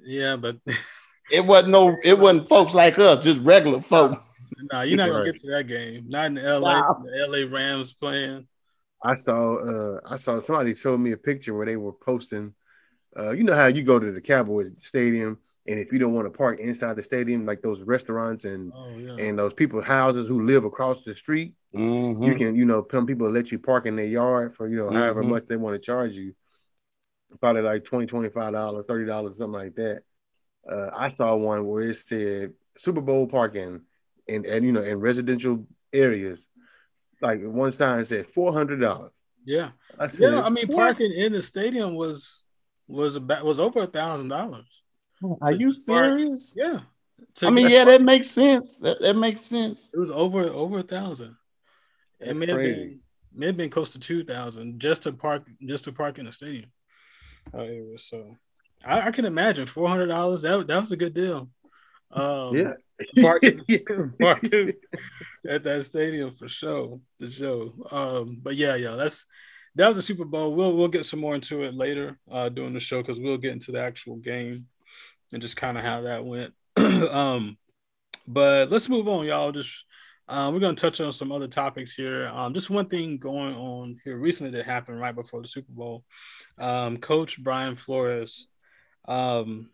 yeah, 0.03 0.37
but 0.37 0.57
it 1.31 1.41
wasn't 1.41 1.71
no 1.71 1.97
it 2.05 2.19
wasn't 2.19 2.49
folks 2.49 2.75
like 2.75 2.99
us, 2.99 3.25
just 3.25 3.41
regular 3.41 3.81
folk. 3.81 4.23
no, 4.73 4.83
you're 4.83 4.97
not 4.97 5.09
gonna 5.11 5.25
get 5.25 5.41
to 5.41 5.51
that 5.51 5.67
game. 5.67 6.05
Not 6.09 6.27
in 6.27 6.35
the 6.35 6.43
LA. 6.43 6.61
Wow. 6.61 7.03
The 7.05 7.27
LA 7.29 7.51
Rams 7.53 7.93
playing. 7.93 8.47
I 9.05 9.15
saw 9.15 9.57
uh 9.57 10.01
I 10.09 10.17
saw 10.17 10.41
somebody 10.41 10.75
showed 10.75 10.99
me 10.99 11.13
a 11.13 11.17
picture 11.17 11.55
where 11.55 11.67
they 11.67 11.77
were 11.77 11.93
posting 11.93 12.55
uh 13.19 13.31
you 13.33 13.45
know 13.45 13.55
how 13.55 13.67
you 13.67 13.83
go 13.83 13.99
to 13.99 14.11
the 14.13 14.21
Cowboys 14.21 14.71
stadium 14.85 15.39
and 15.69 15.79
if 15.81 15.93
you 15.93 15.99
don't 15.99 16.15
want 16.15 16.27
to 16.27 16.37
park 16.37 16.61
inside 16.61 16.97
the 16.97 17.03
stadium 17.03 17.45
like 17.45 17.61
those 17.61 17.81
restaurants 17.83 18.45
and 18.45 18.73
Oh 18.75 18.97
yeah. 18.99 19.17
and 19.17 19.39
those 19.39 19.53
people's 19.53 19.85
houses 19.85 20.29
who 20.29 20.45
live 20.47 20.65
across 20.65 21.03
the 21.05 21.15
street 21.15 21.55
Mhm. 21.75 22.27
you 22.27 22.35
can 22.37 22.57
you 22.57 22.65
know 22.65 22.87
some 22.91 23.07
people 23.07 23.29
let 23.31 23.51
you 23.53 23.59
park 23.59 23.85
in 23.87 23.97
their 23.97 24.07
yard 24.07 24.55
for 24.57 24.67
you 24.69 24.77
know 24.77 24.91
however 24.91 25.23
Mhm. 25.23 25.29
much 25.31 25.47
they 25.47 25.57
want 25.57 25.75
to 25.75 25.81
charge 25.81 26.15
you 26.17 26.35
probably 27.41 27.63
like 27.63 27.85
20 27.85 28.07
dollars 28.07 28.85
30 28.89 29.05
dollars 29.07 29.37
something 29.37 29.61
like 29.61 29.75
that 29.75 30.03
uh, 30.71 30.91
i 30.97 31.09
saw 31.09 31.35
one 31.35 31.67
where 31.67 31.91
it 31.91 31.97
said 31.97 32.53
super 32.77 33.01
bowl 33.01 33.27
parking 33.27 33.81
and 34.29 34.47
and 34.47 34.65
you 34.65 34.73
know 34.73 34.83
in 34.83 35.01
residential 35.01 35.67
areas 35.93 36.47
like 37.21 37.41
one 37.43 37.73
sign 37.73 38.05
said 38.05 38.27
400 38.27 38.81
dollars 38.81 39.13
yeah. 39.45 39.71
i 39.99 40.09
said 40.09 40.33
Yeah. 40.33 40.43
I 40.43 40.49
mean, 40.49 40.67
"What?" 40.67 40.79
parking 40.79 41.13
in 41.13 41.33
the 41.33 41.41
stadium 41.41 41.95
was 41.95 42.43
was 42.89 43.17
about 43.17 43.45
was 43.45 43.61
over 43.61 43.83
a 43.83 43.87
thousand 43.87 44.29
dollars. 44.29 44.83
Are 45.41 45.53
you 45.53 45.73
serious? 45.73 46.53
Yeah. 46.55 46.81
I 47.43 47.51
mean, 47.51 47.71
yeah, 47.71 47.85
that 47.85 48.03
makes 48.03 48.31
sense. 48.31 48.77
That, 48.79 49.01
that 49.01 49.17
makes 49.17 49.41
sense. 49.41 49.91
It 49.93 49.99
was 49.99 50.11
over 50.11 50.43
over 50.45 50.81
a 50.81 50.83
thousand. 50.83 51.37
It 52.21 52.27
That's 52.27 52.39
may 52.39 52.47
have 52.47 52.57
been 52.59 53.01
may 53.35 53.47
have 53.47 53.57
been 53.57 53.71
close 53.71 53.93
to 53.93 53.99
two 53.99 54.25
thousand 54.25 54.81
just 54.81 55.03
to 55.03 55.13
park 55.13 55.45
just 55.65 55.85
to 55.85 55.93
park 55.93 56.19
in 56.19 56.27
the 56.27 56.33
stadium. 56.33 56.71
It 57.55 57.87
was 57.91 58.05
so 58.05 58.37
I, 58.85 59.09
I 59.09 59.11
can 59.11 59.25
imagine 59.25 59.67
four 59.67 59.89
hundred 59.89 60.07
dollars. 60.07 60.43
That 60.43 60.67
that 60.67 60.81
was 60.81 60.93
a 60.93 60.97
good 60.97 61.15
deal. 61.15 61.49
Um, 62.11 62.57
yeah 62.57 62.73
parking, 63.21 63.61
parking 64.21 64.73
at 65.49 65.65
that 65.65 65.85
stadium 65.85 66.35
for 66.35 66.49
sure. 66.49 67.01
The 67.19 67.31
show. 67.31 67.75
Um, 67.91 68.39
but 68.43 68.57
yeah, 68.57 68.75
yeah, 68.75 68.97
that's 68.97 69.27
that 69.75 69.89
was 69.89 69.97
the 69.97 70.03
Super 70.03 70.25
Bowl. 70.25 70.55
We'll 70.55 70.77
we'll 70.77 70.89
get 70.89 71.07
some 71.07 71.21
more 71.21 71.35
into 71.35 71.63
it 71.63 71.75
later 71.75 72.19
uh, 72.31 72.49
during 72.49 72.75
the 72.75 72.81
show 72.81 73.03
because 73.03 73.21
we'll 73.21 73.39
get 73.39 73.53
into 73.53 73.73
the 73.73 73.81
actual 73.81 74.17
game 74.17 74.67
and 75.33 75.43
just 75.43 75.57
kind 75.57 75.77
of 75.77 75.85
how 75.85 76.03
that 76.03 76.25
went. 76.25 76.55
um, 76.77 77.57
but 78.27 78.71
let's 78.71 78.89
move 78.89 79.09
on, 79.09 79.27
y'all. 79.27 79.53
Just 79.53 79.85
uh, 80.29 80.51
we're 80.53 80.61
gonna 80.61 80.75
touch 80.75 81.01
on 81.01 81.13
some 81.13 81.33
other 81.33 81.49
topics 81.49 81.95
here. 81.95 82.29
Um, 82.29 82.55
just 82.55 82.71
one 82.71 82.89
thing 82.89 83.19
going 83.19 83.55
on 83.55 83.99
here 84.05 84.17
recently 84.17 84.53
that 84.53 84.67
happened 84.67 85.01
right 85.01 85.15
before 85.15 85.43
the 85.43 85.49
Super 85.49 85.73
Bowl. 85.73 86.05
Um, 86.59 86.97
Coach 86.97 87.43
Brian 87.43 87.77
Flores 87.77 88.49
um, 89.07 89.71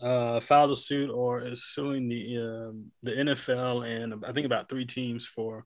uh, 0.00 0.40
filed 0.40 0.70
a 0.70 0.76
suit 0.76 1.10
or 1.10 1.46
is 1.46 1.64
suing 1.64 2.08
the 2.08 2.38
um, 2.38 2.92
the 3.02 3.12
NFL 3.12 3.86
and 3.86 4.24
I 4.24 4.32
think 4.32 4.46
about 4.46 4.68
three 4.68 4.84
teams 4.84 5.26
for 5.26 5.64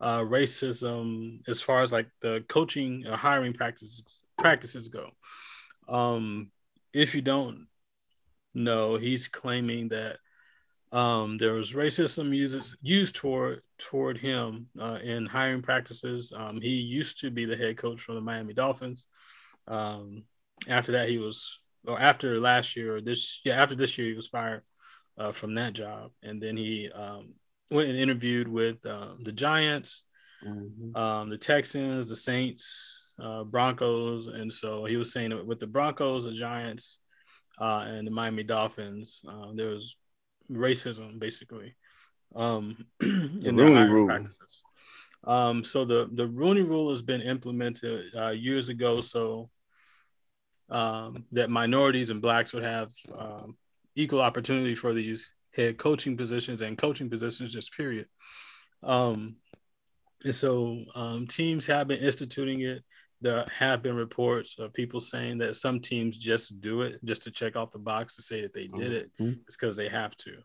uh, 0.00 0.20
racism 0.20 1.40
as 1.48 1.60
far 1.60 1.82
as 1.82 1.92
like 1.92 2.08
the 2.20 2.44
coaching 2.48 3.06
or 3.06 3.16
hiring 3.16 3.52
practices 3.52 4.02
practices 4.38 4.88
go. 4.88 5.10
Um, 5.88 6.50
if 6.92 7.14
you 7.14 7.22
don't 7.22 7.66
know, 8.54 8.96
he's 8.96 9.28
claiming 9.28 9.88
that 9.88 10.18
um, 10.92 11.38
there 11.38 11.54
was 11.54 11.72
racism 11.72 12.34
uses 12.34 12.76
used 12.80 13.16
toward 13.16 13.62
toward 13.78 14.16
him 14.16 14.68
uh, 14.80 14.98
in 15.02 15.26
hiring 15.26 15.60
practices. 15.62 16.32
Um, 16.34 16.60
he 16.60 16.76
used 16.76 17.20
to 17.20 17.30
be 17.30 17.44
the 17.44 17.56
head 17.56 17.76
coach 17.76 18.00
for 18.00 18.14
the 18.14 18.20
Miami 18.20 18.54
Dolphins. 18.54 19.04
Um, 19.66 20.24
after 20.68 20.92
that, 20.92 21.08
he 21.08 21.18
was 21.18 21.58
or 21.86 22.00
after 22.00 22.38
last 22.40 22.76
year 22.76 22.96
or 22.96 23.00
this 23.00 23.40
yeah 23.44 23.60
after 23.62 23.74
this 23.74 23.96
year 23.98 24.08
he 24.08 24.14
was 24.14 24.28
fired 24.28 24.62
uh, 25.18 25.32
from 25.32 25.54
that 25.54 25.72
job, 25.72 26.10
and 26.22 26.42
then 26.42 26.56
he 26.56 26.90
um, 26.94 27.34
went 27.70 27.88
and 27.88 27.98
interviewed 27.98 28.48
with 28.48 28.84
uh, 28.86 29.14
the 29.22 29.32
Giants, 29.32 30.04
Mhm. 30.44 30.96
um, 30.96 31.30
the 31.30 31.38
Texans, 31.38 32.08
the 32.08 32.16
Saints, 32.16 33.12
uh, 33.18 33.44
Broncos, 33.44 34.26
and 34.26 34.52
so 34.52 34.84
he 34.84 34.96
was 34.96 35.12
saying 35.12 35.46
with 35.46 35.60
the 35.60 35.66
Broncos, 35.66 36.24
the 36.24 36.32
Giants, 36.32 36.98
uh, 37.60 37.84
and 37.86 38.06
the 38.06 38.10
Miami 38.10 38.42
Dolphins, 38.42 39.22
uh, 39.28 39.52
there 39.54 39.68
was 39.68 39.96
racism 40.50 41.18
basically 41.18 41.74
um, 42.34 42.84
in 43.00 43.40
their 43.56 43.66
Rooney 43.66 43.84
Rule. 43.84 44.06
practices. 44.06 44.62
Um, 45.22 45.64
so 45.64 45.84
the 45.84 46.08
the 46.12 46.26
Rooney 46.26 46.62
Rule 46.62 46.90
has 46.90 47.02
been 47.02 47.22
implemented 47.22 48.14
uh, 48.16 48.30
years 48.30 48.68
ago, 48.68 49.00
so 49.00 49.48
um, 50.74 51.24
that 51.32 51.50
minorities 51.50 52.10
and 52.10 52.20
blacks 52.20 52.52
would 52.52 52.64
have 52.64 52.90
um, 53.16 53.56
equal 53.94 54.20
opportunity 54.20 54.74
for 54.74 54.92
these 54.92 55.30
head 55.52 55.78
coaching 55.78 56.16
positions 56.16 56.62
and 56.62 56.76
coaching 56.76 57.08
positions, 57.08 57.52
just 57.52 57.72
period. 57.76 58.06
Um, 58.82 59.36
and 60.24 60.34
so 60.34 60.84
um, 60.94 61.26
teams 61.26 61.66
have 61.66 61.86
been 61.88 62.00
instituting 62.00 62.62
it. 62.62 62.82
There 63.20 63.46
have 63.56 63.82
been 63.82 63.94
reports 63.94 64.56
of 64.58 64.72
people 64.72 65.00
saying 65.00 65.38
that 65.38 65.56
some 65.56 65.78
teams 65.80 66.18
just 66.18 66.60
do 66.60 66.82
it 66.82 66.98
just 67.04 67.22
to 67.22 67.30
check 67.30 67.56
off 67.56 67.70
the 67.70 67.78
box 67.78 68.16
to 68.16 68.22
say 68.22 68.42
that 68.42 68.52
they 68.52 68.66
did 68.66 68.92
it 68.92 69.10
Mhm. 69.20 69.38
because 69.46 69.76
they 69.76 69.88
have 69.88 70.16
to. 70.18 70.42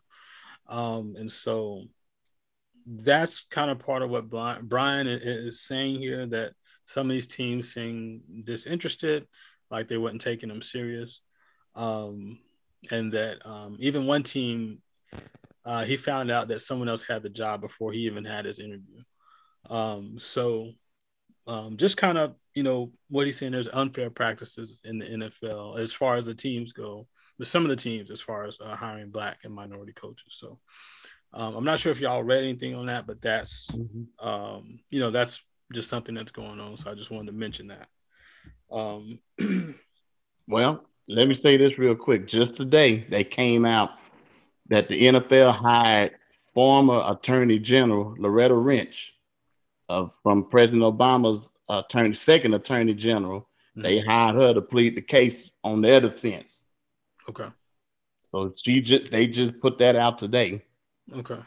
Um, 0.68 1.16
and 1.18 1.30
so 1.30 1.84
that's 2.86 3.40
kind 3.50 3.70
of 3.70 3.80
part 3.80 4.02
of 4.02 4.10
what 4.10 4.30
Brian 4.30 5.06
is 5.08 5.60
saying 5.60 5.98
here 5.98 6.24
that 6.26 6.54
some 6.84 7.06
of 7.08 7.10
these 7.12 7.26
teams 7.26 7.72
seem 7.72 8.22
disinterested, 8.44 9.26
like 9.70 9.88
they 9.88 9.96
weren't 9.98 10.20
taking 10.20 10.48
them 10.48 10.62
serious. 10.62 11.20
Um, 11.74 12.38
and 12.90 13.12
that 13.12 13.44
um, 13.46 13.76
even 13.80 14.06
one 14.06 14.22
team, 14.22 14.78
uh, 15.64 15.84
he 15.84 15.96
found 15.96 16.30
out 16.30 16.48
that 16.48 16.62
someone 16.62 16.88
else 16.88 17.02
had 17.02 17.22
the 17.22 17.28
job 17.28 17.60
before 17.60 17.92
he 17.92 18.00
even 18.00 18.24
had 18.24 18.44
his 18.44 18.58
interview. 18.58 19.02
Um, 19.68 20.18
so 20.18 20.70
um, 21.46 21.76
just 21.76 21.96
kind 21.96 22.18
of, 22.18 22.34
you 22.54 22.62
know, 22.62 22.92
what 23.08 23.26
he's 23.26 23.38
saying, 23.38 23.52
there's 23.52 23.68
unfair 23.68 24.10
practices 24.10 24.80
in 24.84 24.98
the 24.98 25.06
NFL 25.06 25.78
as 25.78 25.92
far 25.92 26.16
as 26.16 26.24
the 26.24 26.34
teams 26.34 26.72
go, 26.72 27.06
but 27.38 27.46
some 27.46 27.62
of 27.62 27.68
the 27.68 27.76
teams 27.76 28.10
as 28.10 28.20
far 28.20 28.44
as 28.46 28.58
uh, 28.60 28.74
hiring 28.74 29.10
black 29.10 29.40
and 29.44 29.54
minority 29.54 29.92
coaches. 29.92 30.36
So 30.38 30.58
um, 31.32 31.54
I'm 31.54 31.64
not 31.64 31.78
sure 31.78 31.92
if 31.92 32.00
y'all 32.00 32.24
read 32.24 32.42
anything 32.42 32.74
on 32.74 32.86
that, 32.86 33.06
but 33.06 33.20
that's, 33.22 33.68
Mhm. 33.70 34.06
um, 34.18 34.80
you 34.90 35.00
know, 35.00 35.10
that's 35.10 35.42
just 35.72 35.88
something 35.88 36.14
that's 36.14 36.32
going 36.32 36.58
on. 36.58 36.76
So 36.76 36.90
I 36.90 36.94
just 36.94 37.10
wanted 37.10 37.26
to 37.26 37.32
mention 37.38 37.68
that. 37.68 37.88
Um, 38.70 39.18
Well, 40.48 40.84
let 41.06 41.28
me 41.28 41.34
say 41.34 41.56
this 41.56 41.78
real 41.78 41.94
quick. 41.94 42.26
Just 42.26 42.56
today, 42.56 43.06
they 43.08 43.22
came 43.22 43.64
out 43.64 43.90
that 44.68 44.88
the 44.88 45.00
NFL 45.00 45.54
hired 45.56 46.12
former 46.54 47.04
Attorney 47.06 47.60
General 47.60 48.16
Loretta 48.18 48.54
Lynch 48.54 49.14
uh, 49.88 50.08
from 50.24 50.48
President 50.50 50.82
Obama's 50.82 51.48
attorney, 51.68 52.14
second 52.14 52.54
Attorney 52.54 52.94
General. 52.94 53.46
They 53.76 54.00
hired 54.00 54.34
her 54.34 54.52
to 54.54 54.60
plead 54.60 54.96
the 54.96 55.02
case 55.02 55.50
on 55.62 55.80
their 55.82 56.00
defense. 56.00 56.62
okay. 57.28 57.48
So 58.32 58.52
she 58.64 58.80
just 58.80 59.10
they 59.12 59.26
just 59.28 59.60
put 59.60 59.78
that 59.78 59.94
out 59.96 60.18
today. 60.18 60.62
Okay. 61.14 61.38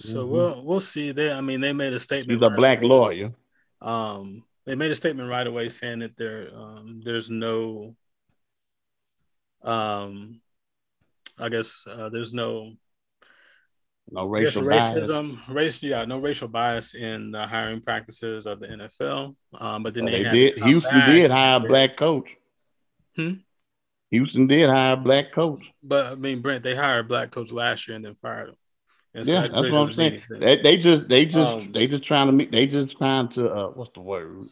So 0.00 0.24
Mhm. 0.24 0.28
we'll 0.28 0.62
we'll 0.64 0.80
see. 0.80 1.12
They 1.12 1.30
I 1.30 1.40
mean 1.40 1.60
they 1.60 1.72
made 1.72 1.92
a 1.92 2.00
statement. 2.00 2.36
She's 2.38 2.44
a 2.46 2.50
right 2.50 2.56
black 2.56 2.82
lawyer. 2.82 3.32
Um 3.80 4.42
they 4.66 4.74
made 4.74 4.90
a 4.90 4.94
statement 4.94 5.28
right 5.28 5.46
away 5.46 5.68
saying 5.68 6.00
that 6.00 6.16
there 6.16 6.48
um 6.54 7.02
there's 7.04 7.30
no 7.30 7.94
um 9.62 10.40
I 11.38 11.48
guess 11.48 11.84
uh, 11.88 12.10
there's 12.10 12.32
no 12.32 12.72
No 14.10 14.26
racial 14.26 14.62
bias. 14.62 15.08
racism, 15.08 15.38
race, 15.48 15.82
yeah, 15.82 16.04
no 16.04 16.18
racial 16.18 16.48
bias 16.48 16.94
in 16.94 17.30
the 17.32 17.46
hiring 17.46 17.80
practices 17.80 18.46
of 18.46 18.60
the 18.60 18.70
NFL. 18.70 19.34
Um, 19.58 19.82
but 19.82 19.94
then 19.94 20.04
Well, 20.04 20.12
they, 20.12 20.18
they 20.18 20.24
had 20.28 20.32
did. 20.34 20.58
Houston 20.60 20.98
back 20.98 21.08
did 21.08 21.30
hire 21.30 21.56
a 21.56 21.60
black 21.60 21.96
coach. 21.96 22.28
Hmm? 23.16 23.32
Houston 24.10 24.46
did 24.46 24.68
hire 24.68 24.92
a 24.92 24.96
black 24.96 25.32
coach. 25.32 25.64
But 25.82 26.12
I 26.12 26.14
mean, 26.14 26.42
Brent, 26.42 26.62
they 26.62 26.74
hired 26.74 27.06
a 27.06 27.08
black 27.08 27.30
coach 27.30 27.50
last 27.50 27.88
year 27.88 27.96
and 27.96 28.04
then 28.04 28.16
fired 28.22 28.50
him. 28.50 28.56
Yeah, 29.14 29.42
that's 29.42 29.52
what 29.70 29.74
I'm 29.74 29.92
saying. 29.94 30.22
They, 30.28 30.56
they 30.60 30.76
just 30.76 31.08
they 31.08 31.24
just 31.24 31.66
Um, 31.66 31.72
they 31.72 31.86
just 31.86 32.02
trying 32.02 32.26
to 32.26 32.32
meet. 32.32 32.50
They 32.50 32.66
just 32.66 32.96
trying 32.98 33.28
to 33.30 33.48
uh, 33.48 33.68
what's 33.68 33.92
the 33.94 34.00
word? 34.00 34.46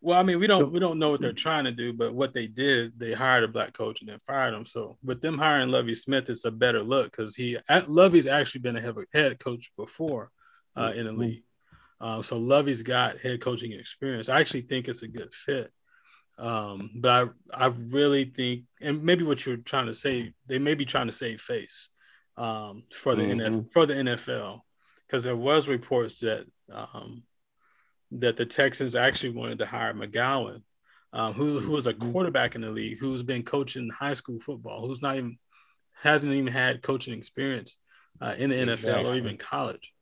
Well, 0.00 0.18
I 0.18 0.22
mean, 0.22 0.40
we 0.40 0.46
don't 0.46 0.72
we 0.72 0.80
don't 0.80 0.98
know 0.98 1.10
what 1.10 1.20
they're 1.20 1.34
trying 1.34 1.64
to 1.64 1.72
do, 1.72 1.92
but 1.92 2.14
what 2.14 2.32
they 2.32 2.46
did, 2.46 2.98
they 2.98 3.12
hired 3.12 3.44
a 3.44 3.48
black 3.48 3.74
coach 3.74 4.00
and 4.00 4.08
then 4.08 4.18
fired 4.26 4.54
him. 4.54 4.64
So 4.64 4.96
with 5.04 5.20
them 5.20 5.36
hiring 5.36 5.68
Lovie 5.68 5.94
Smith, 5.94 6.30
it's 6.30 6.46
a 6.46 6.50
better 6.50 6.82
look 6.82 7.10
because 7.10 7.36
he 7.36 7.58
Lovie's 7.86 8.26
actually 8.26 8.62
been 8.62 8.76
a 8.76 8.80
head- 9.12 9.38
coach 9.38 9.70
before 9.76 10.30
uh, 10.76 10.92
in 10.96 11.04
the 11.04 11.12
Mhm. 11.12 11.18
league. 11.18 11.44
Um, 12.00 12.22
so 12.22 12.38
Lovie's 12.38 12.82
got 12.82 13.18
head 13.18 13.42
coaching 13.42 13.72
experience. 13.72 14.30
I 14.30 14.40
actually 14.40 14.62
think 14.62 14.88
it's 14.88 15.02
a 15.02 15.08
good 15.08 15.34
fit. 15.34 15.70
Um, 16.38 16.92
but 16.94 17.34
I 17.52 17.64
I 17.64 17.66
really 17.66 18.24
think, 18.24 18.64
and 18.80 19.02
maybe 19.04 19.24
what 19.24 19.44
you're 19.44 19.58
trying 19.58 19.86
to 19.86 19.94
say, 19.94 20.32
they 20.46 20.58
may 20.58 20.74
be 20.74 20.86
trying 20.86 21.08
to 21.08 21.12
save 21.12 21.42
face 21.42 21.90
um, 22.36 22.84
for 22.92 23.14
the 23.14 23.22
NF, 23.24 23.52
Mhm. 23.52 23.72
for 23.72 23.86
the 23.86 23.94
NFL 23.94 24.62
because 25.06 25.24
there 25.24 25.36
was 25.36 25.68
reports 25.68 26.20
that 26.20 26.46
um, 26.72 27.24
that 28.12 28.36
the 28.36 28.46
Texans 28.46 28.94
actually 28.94 29.30
wanted 29.30 29.58
to 29.58 29.66
hire 29.66 29.92
McCown, 29.94 30.62
um, 31.12 31.32
who 31.34 31.58
who 31.60 31.72
was 31.72 31.86
a 31.86 31.94
Mhm. 31.94 32.12
quarterback 32.12 32.54
in 32.54 32.60
the 32.60 32.70
league, 32.70 32.98
who's 32.98 33.22
been 33.22 33.42
coaching 33.42 33.88
high 33.90 34.14
school 34.14 34.38
football, 34.40 34.86
who's 34.86 35.02
not 35.02 35.16
even 35.16 35.38
hasn't 35.94 36.32
even 36.32 36.52
had 36.52 36.82
coaching 36.82 37.12
experience 37.16 37.76
uh, 38.20 38.34
in 38.38 38.50
the 38.50 38.56
NFL 38.56 39.04
or 39.06 39.14
even 39.16 39.36
college. 39.36 39.92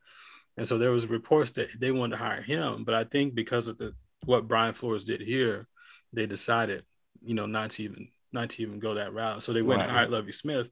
And 0.56 0.66
so 0.66 0.76
there 0.78 0.90
was 0.90 1.06
reports 1.06 1.52
that 1.52 1.68
they 1.78 1.90
wanted 1.90 2.16
to 2.16 2.22
hire 2.22 2.42
him, 2.42 2.84
but 2.84 2.94
I 2.94 3.04
think 3.04 3.34
because 3.34 3.68
of 3.68 3.78
the 3.78 3.94
what 4.24 4.48
Brian 4.48 4.74
Flores 4.74 5.04
did 5.04 5.20
here, 5.20 5.66
they 6.12 6.26
decided, 6.26 6.84
you 7.22 7.34
know, 7.34 7.46
not 7.46 7.70
to 7.72 7.82
even 7.84 8.08
not 8.32 8.50
to 8.50 8.62
even 8.62 8.78
go 8.78 8.94
that 8.94 9.14
route. 9.14 9.42
So 9.42 9.52
they 9.52 9.62
went 9.62 9.80
and 9.82 9.90
Right. 9.90 9.98
hired 9.98 10.10
Lovie 10.10 10.32
Smith. 10.32 10.68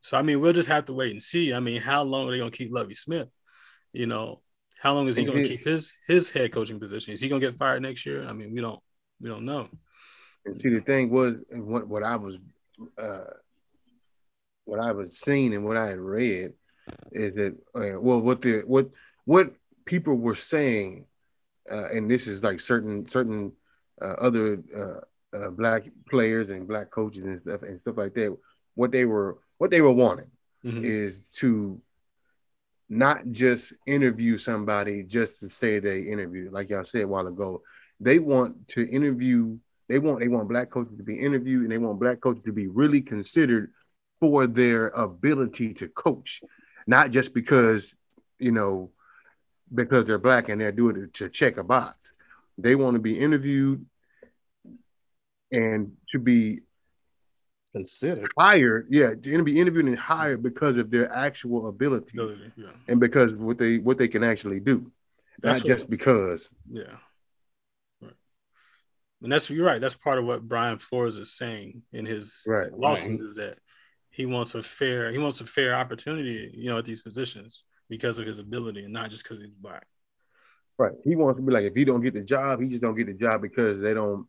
So 0.00 0.16
I 0.16 0.22
mean, 0.22 0.40
we'll 0.40 0.52
just 0.52 0.68
have 0.68 0.86
to 0.86 0.92
wait 0.92 1.12
and 1.12 1.22
see. 1.22 1.52
I 1.52 1.60
mean, 1.60 1.80
how 1.80 2.02
long 2.02 2.28
are 2.28 2.32
they 2.32 2.38
gonna 2.38 2.50
keep 2.50 2.72
Lovie 2.72 2.94
Smith? 2.94 3.28
You 3.92 4.06
know, 4.06 4.42
how 4.80 4.94
long 4.94 5.08
is 5.08 5.16
he 5.16 5.24
gonna 5.24 5.42
keep 5.42 5.64
his 5.64 5.92
his 6.06 6.30
head 6.30 6.52
coaching 6.52 6.78
position? 6.78 7.14
Is 7.14 7.20
he 7.20 7.28
gonna 7.28 7.40
get 7.40 7.58
fired 7.58 7.82
next 7.82 8.06
year? 8.06 8.26
I 8.26 8.32
mean, 8.32 8.54
we 8.54 8.60
don't 8.60 8.80
we 9.20 9.28
don't 9.28 9.44
know. 9.44 9.68
And 10.44 10.60
see, 10.60 10.70
the 10.70 10.80
thing 10.80 11.10
was, 11.10 11.36
what 11.50 11.88
what 11.88 12.02
I 12.02 12.16
was, 12.16 12.36
uh, 12.98 13.24
what 14.64 14.80
I 14.80 14.92
was 14.92 15.18
seeing 15.18 15.54
and 15.54 15.64
what 15.64 15.76
I 15.76 15.86
had 15.88 15.98
read 15.98 16.52
is 17.10 17.34
that, 17.34 17.56
uh, 17.74 18.00
well, 18.00 18.20
what 18.20 18.42
the 18.42 18.62
what 18.66 18.90
what 19.24 19.52
people 19.86 20.14
were 20.14 20.34
saying, 20.34 21.06
uh, 21.70 21.88
and 21.88 22.10
this 22.10 22.26
is 22.28 22.42
like 22.42 22.60
certain 22.60 23.08
certain 23.08 23.52
uh, 24.00 24.14
other 24.18 24.62
uh, 24.76 25.36
uh, 25.36 25.50
black 25.50 25.84
players 26.08 26.50
and 26.50 26.68
black 26.68 26.90
coaches 26.90 27.24
and 27.24 27.40
stuff 27.40 27.62
and 27.62 27.80
stuff 27.80 27.96
like 27.96 28.14
that. 28.14 28.36
What 28.74 28.92
they 28.92 29.04
were 29.04 29.38
what 29.58 29.70
they 29.70 29.80
were 29.80 29.92
wanting 29.92 30.30
Mhm. 30.64 30.84
is 30.84 31.20
to 31.36 31.80
not 32.88 33.30
just 33.30 33.72
interview 33.86 34.38
somebody 34.38 35.02
just 35.02 35.40
to 35.40 35.48
say 35.50 35.78
they 35.80 36.02
interviewed, 36.02 36.52
like 36.52 36.70
y'all 36.70 36.84
said 36.84 37.02
a 37.02 37.08
while 37.08 37.26
ago. 37.26 37.62
They 37.98 38.18
want 38.18 38.68
to 38.68 38.86
interview. 38.88 39.58
They 39.88 39.98
want 39.98 40.20
they 40.20 40.28
want 40.28 40.48
black 40.48 40.70
coaches 40.70 40.96
to 40.96 41.02
be 41.02 41.18
interviewed, 41.18 41.62
and 41.62 41.72
they 41.72 41.78
want 41.78 41.98
black 42.00 42.20
coaches 42.20 42.44
to 42.44 42.52
be 42.52 42.68
really 42.68 43.00
considered 43.00 43.72
for 44.20 44.46
their 44.46 44.88
ability 44.88 45.74
to 45.74 45.88
coach, 45.88 46.42
not 46.86 47.10
just 47.10 47.34
because 47.34 47.94
you 48.38 48.52
know 48.52 48.92
because 49.74 50.04
they're 50.04 50.18
black 50.18 50.48
and 50.48 50.60
they're 50.60 50.70
doing 50.72 50.96
it 50.96 51.12
to 51.14 51.28
check 51.28 51.56
a 51.56 51.64
box. 51.64 52.12
They 52.58 52.76
want 52.76 52.94
to 52.94 53.00
be 53.00 53.18
interviewed 53.18 53.84
and 55.50 55.96
to 56.12 56.18
be 56.18 56.60
Considered. 57.76 58.30
hired, 58.38 58.86
yeah, 58.90 59.14
to 59.14 59.44
be 59.44 59.60
interviewed 59.60 59.86
and 59.86 59.98
hired 59.98 60.42
because 60.42 60.76
of 60.76 60.90
their 60.90 61.12
actual 61.12 61.68
ability 61.68 62.10
Ability, 62.14 62.52
Yeah, 62.56 62.70
and 62.88 62.98
because 62.98 63.36
what 63.36 63.58
they 63.58 63.78
what 63.78 63.98
they 63.98 64.08
can 64.08 64.24
actually 64.24 64.60
do, 64.60 64.90
That's 65.40 65.58
not 65.58 65.64
what- 65.68 65.76
just 65.76 65.90
because. 65.90 66.48
yeah. 66.70 66.96
Right. 68.00 68.14
And 69.22 69.30
that's 69.32 69.50
you're 69.50 69.66
right. 69.66 69.80
That's 69.80 69.94
part 69.94 70.18
of 70.18 70.24
what 70.24 70.46
Brian 70.48 70.78
Flores 70.78 71.18
is 71.18 71.32
saying 71.36 71.82
in 71.92 72.06
his 72.06 72.42
Right, 72.46 72.72
lawsuit 72.72 73.20
right. 73.20 73.28
is 73.28 73.34
that 73.36 73.58
he 74.10 74.24
wants 74.26 74.54
a 74.54 74.62
fair 74.62 75.12
he 75.12 75.18
wants 75.18 75.40
a 75.42 75.46
fair 75.46 75.74
opportunity, 75.74 76.50
you 76.54 76.70
know, 76.70 76.78
at 76.78 76.84
these 76.86 77.02
positions 77.02 77.62
because 77.88 78.18
of 78.18 78.26
his 78.26 78.38
ability 78.38 78.84
and 78.84 78.92
not 78.92 79.10
just 79.10 79.22
because 79.22 79.38
he's 79.40 79.54
black. 79.54 79.86
Right. 80.78 80.92
He 81.04 81.14
wants 81.16 81.38
to 81.38 81.42
be 81.46 81.52
like, 81.52 81.64
if 81.64 81.74
he 81.74 81.84
don't 81.84 82.02
get 82.02 82.14
the 82.14 82.22
job, 82.22 82.60
he 82.60 82.68
just 82.68 82.82
don't 82.82 82.94
get 82.96 83.06
the 83.06 83.14
job 83.14 83.40
because 83.42 83.80
they 83.80 83.94
don't 83.94 84.26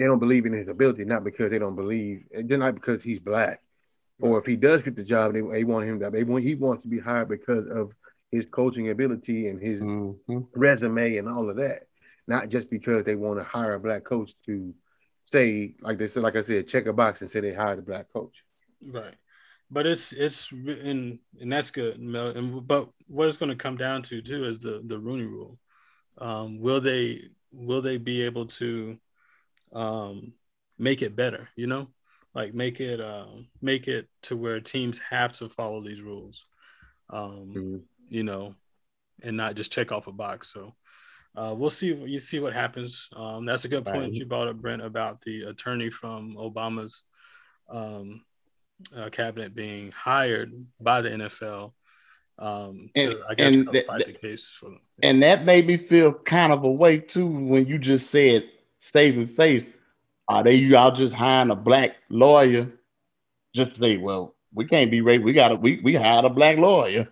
they 0.00 0.06
don't 0.06 0.18
believe 0.18 0.46
in 0.46 0.54
his 0.54 0.68
ability, 0.68 1.04
not 1.04 1.24
because 1.24 1.50
they 1.50 1.58
don't 1.58 1.76
believe, 1.76 2.24
and 2.32 2.48
then 2.48 2.60
not 2.60 2.74
because 2.74 3.02
he's 3.02 3.18
black. 3.18 3.60
Or 4.18 4.38
if 4.38 4.46
he 4.46 4.56
does 4.56 4.82
get 4.82 4.96
the 4.96 5.04
job, 5.04 5.34
they, 5.34 5.42
they 5.42 5.64
want 5.64 5.86
him 5.86 6.00
to 6.00 6.08
they 6.08 6.24
want 6.24 6.42
he 6.42 6.54
wants 6.54 6.82
to 6.84 6.88
be 6.88 6.98
hired 6.98 7.28
because 7.28 7.66
of 7.68 7.92
his 8.30 8.46
coaching 8.46 8.88
ability 8.88 9.48
and 9.48 9.60
his 9.60 9.82
Mhm. 9.82 10.46
resume 10.54 11.18
and 11.18 11.28
all 11.28 11.50
of 11.50 11.56
that. 11.56 11.86
Not 12.26 12.48
just 12.48 12.70
because 12.70 13.04
they 13.04 13.14
want 13.14 13.40
to 13.40 13.44
hire 13.44 13.74
a 13.74 13.80
black 13.80 14.04
coach 14.04 14.32
to 14.46 14.74
say, 15.24 15.74
like 15.82 15.98
they 15.98 16.08
said, 16.08 16.22
like 16.22 16.36
I 16.36 16.42
said, 16.42 16.66
check 16.66 16.86
a 16.86 16.94
box 16.94 17.20
and 17.20 17.28
say 17.28 17.40
they 17.40 17.52
hired 17.52 17.78
a 17.78 17.82
black 17.82 18.10
coach. 18.10 18.42
Right. 18.82 19.16
But 19.70 19.86
it's 19.86 20.12
it's 20.12 20.50
and 20.50 21.18
and 21.40 21.52
that's 21.52 21.70
good. 21.70 22.00
Mel. 22.00 22.28
And 22.28 22.66
but 22.66 22.88
what 23.06 23.28
it's 23.28 23.36
going 23.36 23.50
to 23.50 23.64
come 23.64 23.76
down 23.76 24.02
to 24.04 24.22
too 24.22 24.44
is 24.46 24.60
the 24.60 24.80
the 24.82 24.98
Rooney 24.98 25.24
Rule. 25.24 25.58
Um, 26.16 26.58
will 26.58 26.80
they 26.80 27.28
will 27.52 27.82
they 27.82 27.98
be 27.98 28.22
able 28.22 28.46
to 28.46 28.98
um, 29.72 30.32
make 30.78 31.02
it 31.02 31.16
better? 31.16 31.48
You 31.56 31.66
know, 31.66 31.88
like 32.34 32.54
make 32.54 32.80
it 32.80 33.00
um, 33.00 33.48
make 33.60 33.88
it 33.88 34.08
to 34.22 34.36
where 34.36 34.60
teams 34.60 34.98
have 35.10 35.32
to 35.34 35.48
follow 35.48 35.82
these 35.82 36.00
rules. 36.00 36.44
Um, 37.08 37.54
Mhm. 37.54 37.82
You 38.08 38.24
know, 38.24 38.54
and 39.22 39.36
not 39.36 39.54
just 39.54 39.70
check 39.70 39.92
off 39.92 40.08
a 40.08 40.12
box. 40.12 40.52
So 40.52 40.74
uh, 41.36 41.54
we'll 41.56 41.70
see. 41.70 41.94
You 41.94 42.18
see 42.18 42.40
what 42.40 42.52
happens. 42.52 43.08
Um, 43.14 43.44
that's 43.44 43.64
a 43.64 43.68
good 43.68 43.84
point 43.84 43.98
right. 43.98 44.12
you 44.12 44.26
brought 44.26 44.48
up, 44.48 44.56
Brent, 44.56 44.82
about 44.82 45.20
the 45.20 45.42
attorney 45.42 45.90
from 45.90 46.34
Obama's 46.34 47.02
um, 47.68 48.22
uh, 48.96 49.10
cabinet 49.10 49.54
being 49.54 49.92
hired 49.92 50.52
by 50.80 51.02
the 51.02 51.10
NFL. 51.10 51.72
Um, 52.38 52.90
and, 52.96 53.12
to, 53.12 53.22
I 53.28 53.34
guess 53.34 53.54
and 53.54 53.68
that, 53.68 53.86
fight 53.86 54.06
the 54.06 54.12
case 54.12 54.48
for 54.58 54.70
them. 54.70 54.80
And 55.02 55.22
that 55.22 55.44
made 55.44 55.66
me 55.66 55.76
feel 55.76 56.12
kind 56.12 56.52
of 56.52 56.64
a 56.64 56.70
way 56.70 56.98
too 56.98 57.26
when 57.26 57.66
you 57.66 57.78
just 57.78 58.10
said 58.10 58.48
saving 58.80 59.28
face. 59.28 59.68
Are 60.28 60.42
they 60.42 60.54
y'all 60.54 60.92
just 60.92 61.14
hiring 61.14 61.50
a 61.50 61.56
black 61.56 61.96
lawyer? 62.08 62.72
Just 63.54 63.76
say, 63.76 63.96
well, 63.96 64.34
we 64.52 64.66
can't 64.66 64.90
be 64.90 65.00
racist. 65.00 65.24
We 65.24 65.32
got 65.32 65.48
to 65.48 65.56
we 65.56 65.80
we 65.82 65.94
hired 65.94 66.24
a 66.24 66.30
black 66.30 66.58
lawyer 66.58 67.08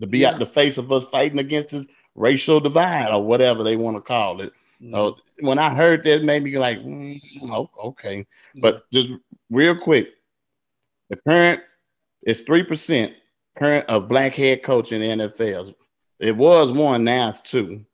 to 0.00 0.06
be 0.06 0.20
yeah. 0.20 0.30
at 0.30 0.38
the 0.38 0.46
face 0.46 0.78
of 0.78 0.90
us 0.92 1.04
fighting 1.04 1.38
against 1.38 1.70
this 1.70 1.86
racial 2.14 2.60
divide 2.60 3.12
or 3.12 3.24
whatever 3.24 3.62
they 3.62 3.76
want 3.76 3.96
to 3.96 4.00
call 4.00 4.40
it. 4.40 4.52
Mm-hmm. 4.82 4.94
Uh, 4.94 5.12
when 5.40 5.58
I 5.58 5.74
heard 5.74 6.04
that, 6.04 6.20
it 6.20 6.24
made 6.24 6.42
me 6.42 6.58
like, 6.58 6.78
mm, 6.78 7.18
oh, 7.42 7.70
okay. 7.84 8.26
But 8.56 8.90
just 8.92 9.08
real 9.50 9.76
quick, 9.76 10.10
the 11.10 11.16
current 11.16 11.60
is 12.22 12.40
three 12.40 12.62
percent 12.62 13.12
current 13.58 13.86
of 13.88 14.08
black 14.08 14.34
head 14.34 14.62
coach 14.62 14.92
in 14.92 15.00
the 15.00 15.24
NFL. 15.24 15.74
It 16.18 16.36
was 16.36 16.72
one, 16.72 17.04
now 17.04 17.30
it's 17.30 17.40
two. 17.40 17.84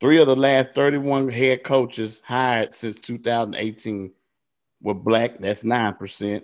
Three 0.00 0.18
of 0.18 0.26
the 0.26 0.36
last 0.36 0.74
31 0.74 1.28
head 1.28 1.64
coaches 1.64 2.20
hired 2.24 2.74
since 2.74 2.96
2018 2.96 4.12
were 4.82 4.94
black. 4.94 5.38
That's 5.40 5.62
9%. 5.62 6.42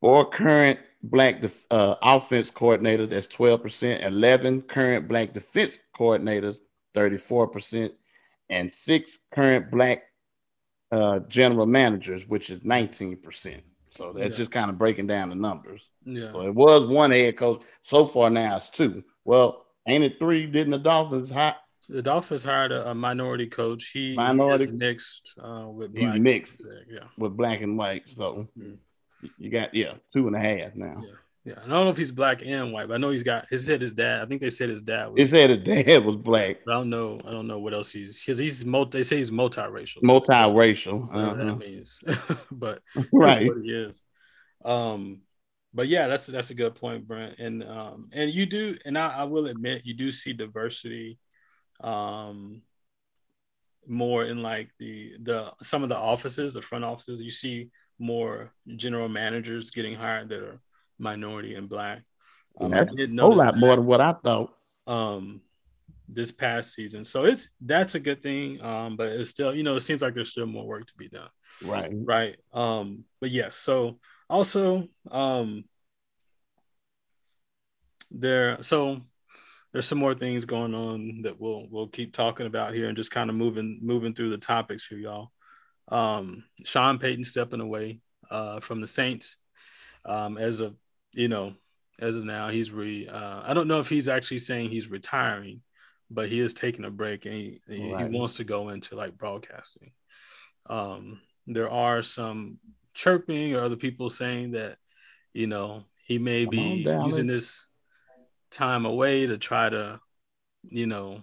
Four 0.00 0.30
current 0.30 0.78
black 1.02 1.40
def- 1.40 1.66
uh, 1.70 1.96
offense 2.02 2.50
coordinators, 2.50 3.10
that's 3.10 3.26
12%. 3.28 4.04
11 4.04 4.62
current 4.62 5.08
black 5.08 5.32
defense 5.32 5.78
coordinators, 5.98 6.58
34%. 6.94 7.92
And 8.50 8.70
six 8.70 9.18
current 9.32 9.70
black 9.70 10.02
uh, 10.92 11.20
general 11.28 11.66
managers, 11.66 12.26
which 12.26 12.50
is 12.50 12.60
19%. 12.60 13.62
So 13.90 14.12
that's 14.12 14.32
yeah. 14.32 14.36
just 14.36 14.50
kind 14.50 14.70
of 14.70 14.78
breaking 14.78 15.06
down 15.06 15.30
the 15.30 15.34
numbers. 15.34 15.88
Yeah. 16.04 16.32
So 16.32 16.42
it 16.42 16.54
was 16.54 16.92
one 16.92 17.10
head 17.10 17.36
coach. 17.36 17.62
So 17.82 18.06
far 18.06 18.30
now 18.30 18.56
it's 18.56 18.68
two. 18.68 19.02
Well, 19.24 19.66
ain't 19.86 20.04
it 20.04 20.18
three? 20.18 20.46
Didn't 20.46 20.70
the 20.70 20.78
Dolphins 20.78 21.30
hire? 21.30 21.56
The 21.90 22.02
Dolphins 22.02 22.44
hired 22.44 22.72
a, 22.72 22.90
a 22.90 22.94
minority 22.94 23.46
coach. 23.46 23.90
He 23.92 24.14
minority 24.14 24.66
mixed 24.66 25.34
uh, 25.42 25.66
with 25.68 25.94
black. 25.94 26.14
He's 26.14 26.22
mixed, 26.22 26.62
yeah, 26.88 27.04
with 27.18 27.36
black 27.36 27.60
and 27.60 27.76
white. 27.76 28.04
So 28.16 28.46
mm. 28.58 28.76
you 29.38 29.50
got 29.50 29.74
yeah 29.74 29.94
two 30.12 30.26
and 30.26 30.36
a 30.36 30.40
half 30.40 30.74
now. 30.74 31.02
Yeah. 31.04 31.14
Yeah, 31.42 31.54
I 31.56 31.68
don't 31.68 31.84
know 31.84 31.88
if 31.88 31.96
he's 31.96 32.12
black 32.12 32.42
and 32.44 32.70
white, 32.70 32.86
but 32.86 32.94
I 32.94 32.98
know 32.98 33.08
he's 33.08 33.22
got. 33.22 33.46
He 33.48 33.56
said 33.56 33.80
his 33.80 33.94
dad. 33.94 34.20
I 34.20 34.26
think 34.26 34.42
they 34.42 34.50
said 34.50 34.68
his 34.68 34.82
dad. 34.82 35.06
Was, 35.06 35.20
he 35.20 35.26
said 35.26 35.48
his 35.48 35.62
dad 35.62 36.04
was 36.04 36.16
black. 36.16 36.58
I 36.68 36.72
don't 36.72 36.90
know. 36.90 37.18
I 37.26 37.30
don't 37.30 37.46
know 37.46 37.58
what 37.58 37.72
else 37.72 37.90
he's 37.90 38.20
because 38.20 38.36
he's 38.36 38.62
multi. 38.62 38.98
They 38.98 39.04
say 39.04 39.16
he's 39.16 39.30
multiracial. 39.30 40.02
Multiracial. 40.02 41.08
Uh-huh. 41.10 41.34
that 41.34 41.56
means, 41.56 41.98
but 42.52 42.82
right, 43.10 43.46
what 43.46 43.64
he 43.64 43.70
is. 43.70 44.04
Um, 44.66 45.22
but 45.72 45.88
yeah, 45.88 46.08
that's 46.08 46.26
that's 46.26 46.50
a 46.50 46.54
good 46.54 46.74
point, 46.74 47.08
Brent. 47.08 47.38
And 47.38 47.64
um, 47.64 48.10
and 48.12 48.34
you 48.34 48.44
do, 48.44 48.76
and 48.84 48.98
I, 48.98 49.08
I 49.08 49.24
will 49.24 49.46
admit, 49.46 49.86
you 49.86 49.94
do 49.94 50.12
see 50.12 50.34
diversity, 50.34 51.18
um, 51.80 52.62
more 53.86 54.24
in 54.24 54.42
like 54.42 54.70
the 54.78 55.14
the 55.22 55.52
some 55.62 55.82
of 55.82 55.88
the 55.88 55.96
offices, 55.96 56.54
the 56.54 56.62
front 56.62 56.84
offices. 56.84 57.20
You 57.20 57.30
see 57.30 57.70
more 57.98 58.52
general 58.76 59.08
managers 59.08 59.70
getting 59.70 59.94
hired 59.94 60.28
that 60.30 60.40
are 60.40 60.60
minority 60.98 61.54
and 61.54 61.68
black. 61.68 62.02
Um, 62.60 62.70
that's 62.70 62.94
a 62.94 63.06
whole 63.18 63.36
lot 63.36 63.56
more 63.56 63.76
than 63.76 63.86
what 63.86 64.00
I 64.00 64.12
thought. 64.12 64.54
Um, 64.86 65.40
this 66.08 66.32
past 66.32 66.74
season, 66.74 67.04
so 67.04 67.24
it's 67.24 67.50
that's 67.60 67.94
a 67.94 68.00
good 68.00 68.22
thing. 68.22 68.60
Um, 68.60 68.96
but 68.96 69.12
it's 69.12 69.30
still, 69.30 69.54
you 69.54 69.62
know, 69.62 69.76
it 69.76 69.80
seems 69.80 70.02
like 70.02 70.14
there's 70.14 70.30
still 70.30 70.46
more 70.46 70.66
work 70.66 70.86
to 70.86 70.94
be 70.96 71.08
done. 71.08 71.28
Right. 71.62 71.90
Right. 71.92 72.36
Um, 72.52 73.04
but 73.20 73.30
yes, 73.30 73.56
so 73.56 73.98
also, 74.28 74.88
um, 75.10 75.64
there 78.10 78.62
so 78.62 79.02
there's 79.72 79.86
some 79.86 79.98
more 79.98 80.14
things 80.14 80.44
going 80.44 80.74
on 80.74 81.22
that 81.22 81.40
we'll 81.40 81.66
we'll 81.70 81.88
keep 81.88 82.12
talking 82.12 82.46
about 82.46 82.74
here 82.74 82.88
and 82.88 82.96
just 82.96 83.10
kind 83.10 83.30
of 83.30 83.36
moving 83.36 83.78
moving 83.82 84.14
through 84.14 84.30
the 84.30 84.38
topics 84.38 84.86
here, 84.86 84.98
y'all. 84.98 85.30
Um, 85.88 86.44
Sean 86.64 86.98
Payton 86.98 87.24
stepping 87.24 87.60
away 87.60 88.00
uh, 88.30 88.60
from 88.60 88.80
the 88.80 88.86
Saints 88.86 89.36
um, 90.04 90.38
as 90.38 90.60
of 90.60 90.74
you 91.12 91.28
know 91.28 91.54
as 91.98 92.16
of 92.16 92.24
now 92.24 92.48
he's 92.48 92.70
re 92.70 93.08
uh, 93.08 93.42
I 93.44 93.54
don't 93.54 93.68
know 93.68 93.80
if 93.80 93.88
he's 93.88 94.08
actually 94.08 94.38
saying 94.40 94.70
he's 94.70 94.88
retiring, 94.88 95.62
but 96.10 96.28
he 96.28 96.40
is 96.40 96.54
taking 96.54 96.84
a 96.84 96.90
break 96.90 97.26
and 97.26 97.34
he, 97.34 97.60
right. 97.92 98.10
he 98.10 98.16
wants 98.16 98.36
to 98.36 98.44
go 98.44 98.70
into 98.70 98.96
like 98.96 99.16
broadcasting. 99.16 99.92
Um, 100.66 101.20
there 101.46 101.70
are 101.70 102.02
some 102.02 102.58
chirping 102.94 103.54
or 103.54 103.62
other 103.62 103.76
people 103.76 104.10
saying 104.10 104.52
that, 104.52 104.76
you 105.32 105.46
know, 105.46 105.84
he 106.04 106.18
may 106.18 106.44
Come 106.44 106.50
be 106.50 106.88
on, 106.88 107.06
using 107.06 107.26
this 107.26 107.66
time 108.50 108.84
away 108.84 109.26
to 109.26 109.38
try 109.38 109.68
to, 109.68 110.00
you 110.62 110.86
know, 110.86 111.22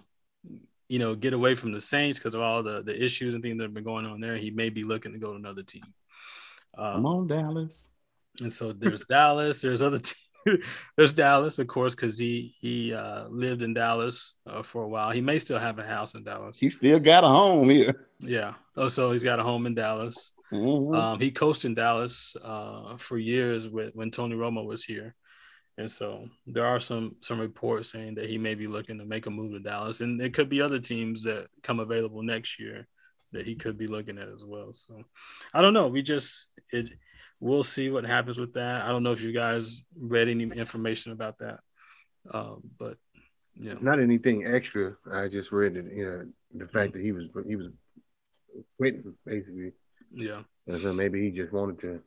you 0.88 0.98
know, 0.98 1.14
get 1.14 1.34
away 1.34 1.54
from 1.54 1.72
the 1.72 1.80
Saints 1.80 2.18
because 2.18 2.34
of 2.34 2.40
all 2.40 2.62
the 2.62 2.82
the 2.82 3.04
issues 3.04 3.34
and 3.34 3.42
things 3.42 3.58
that 3.58 3.64
have 3.64 3.74
been 3.74 3.84
going 3.84 4.06
on 4.06 4.20
there. 4.20 4.36
He 4.36 4.50
may 4.50 4.70
be 4.70 4.84
looking 4.84 5.12
to 5.12 5.18
go 5.18 5.32
to 5.32 5.36
another 5.36 5.62
team. 5.62 5.84
Um, 6.76 6.94
Come 6.96 7.06
on, 7.06 7.26
Dallas. 7.26 7.88
And 8.40 8.52
so 8.52 8.72
there's 8.72 9.04
Dallas. 9.04 9.60
There's 9.60 9.82
other. 9.82 9.98
Te- 9.98 10.14
there's 10.96 11.12
Dallas, 11.12 11.58
of 11.58 11.66
course, 11.66 11.94
because 11.94 12.16
he 12.16 12.54
he 12.60 12.94
uh, 12.94 13.28
lived 13.28 13.62
in 13.62 13.74
Dallas 13.74 14.34
uh, 14.46 14.62
for 14.62 14.82
a 14.84 14.88
while. 14.88 15.10
He 15.10 15.20
may 15.20 15.38
still 15.38 15.58
have 15.58 15.78
a 15.78 15.86
house 15.86 16.14
in 16.14 16.24
Dallas. 16.24 16.56
He 16.58 16.70
still 16.70 17.00
got 17.00 17.24
a 17.24 17.28
home 17.28 17.68
here. 17.68 18.08
Yeah. 18.20 18.54
Oh, 18.76 18.88
so 18.88 19.12
he's 19.12 19.24
got 19.24 19.40
a 19.40 19.42
home 19.42 19.66
in 19.66 19.74
Dallas. 19.74 20.32
Mm-hmm. 20.52 20.94
Um, 20.94 21.20
he 21.20 21.30
coached 21.30 21.64
in 21.64 21.74
Dallas 21.74 22.34
uh, 22.42 22.96
for 22.96 23.18
years 23.18 23.68
with 23.68 23.94
when 23.94 24.10
Tony 24.10 24.34
Romo 24.34 24.64
was 24.64 24.82
here, 24.82 25.14
and 25.78 25.90
so 25.90 26.28
there 26.46 26.66
are 26.66 26.80
some 26.80 27.14
some 27.20 27.40
reports 27.40 27.92
saying 27.92 28.16
that 28.16 28.28
he 28.28 28.36
may 28.36 28.54
be 28.56 28.66
looking 28.66 28.98
to 28.98 29.04
make 29.04 29.26
a 29.26 29.30
move 29.30 29.52
to 29.52 29.60
Dallas, 29.60 30.00
and 30.00 30.20
there 30.20 30.28
could 30.28 30.48
be 30.48 30.60
other 30.60 30.80
teams 30.80 31.22
that 31.22 31.46
come 31.62 31.78
available 31.78 32.22
next 32.22 32.58
year 32.58 32.88
that 33.32 33.46
he 33.46 33.54
could 33.54 33.78
be 33.78 33.86
looking 33.86 34.18
at 34.18 34.28
as 34.28 34.44
well. 34.44 34.72
So 34.72 35.04
I 35.54 35.62
don't 35.62 35.74
know. 35.74 35.86
We 35.86 36.02
just 36.02 36.48
it 36.72 36.90
we'll 37.38 37.62
see 37.62 37.90
what 37.90 38.04
happens 38.04 38.38
with 38.38 38.54
that. 38.54 38.82
I 38.82 38.88
don't 38.88 39.04
know 39.04 39.12
if 39.12 39.20
you 39.20 39.32
guys 39.32 39.80
read 39.96 40.28
any 40.28 40.44
information 40.44 41.12
about 41.12 41.38
that, 41.38 41.60
um, 42.34 42.62
but 42.76 42.96
yeah, 43.54 43.74
not 43.80 44.00
anything 44.00 44.46
extra. 44.46 44.96
I 45.12 45.28
just 45.28 45.52
read 45.52 45.76
it. 45.76 45.86
You 45.94 46.04
know, 46.04 46.26
the 46.66 46.72
fact 46.72 46.90
mm-hmm. 46.90 46.98
that 46.98 47.04
he 47.04 47.12
was 47.12 47.24
he 47.46 47.54
was 47.54 47.68
quitting 48.78 49.14
basically. 49.24 49.72
Yeah. 50.12 50.42
And 50.66 50.82
so 50.82 50.92
maybe 50.92 51.22
he 51.22 51.30
just 51.30 51.52
wanted 51.52 51.80
to 51.82 52.00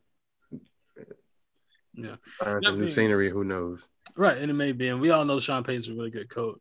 yeah. 1.94 2.16
find 2.38 2.64
some 2.64 2.80
new 2.80 2.88
scenery. 2.88 3.30
Who 3.30 3.44
knows? 3.44 3.86
Right. 4.16 4.38
And 4.38 4.50
it 4.50 4.54
may 4.54 4.72
be. 4.72 4.88
And 4.88 5.00
we 5.00 5.10
all 5.10 5.24
know 5.24 5.40
Sean 5.40 5.64
Payton's 5.64 5.88
a 5.88 5.94
really 5.94 6.10
good 6.10 6.28
coach. 6.28 6.60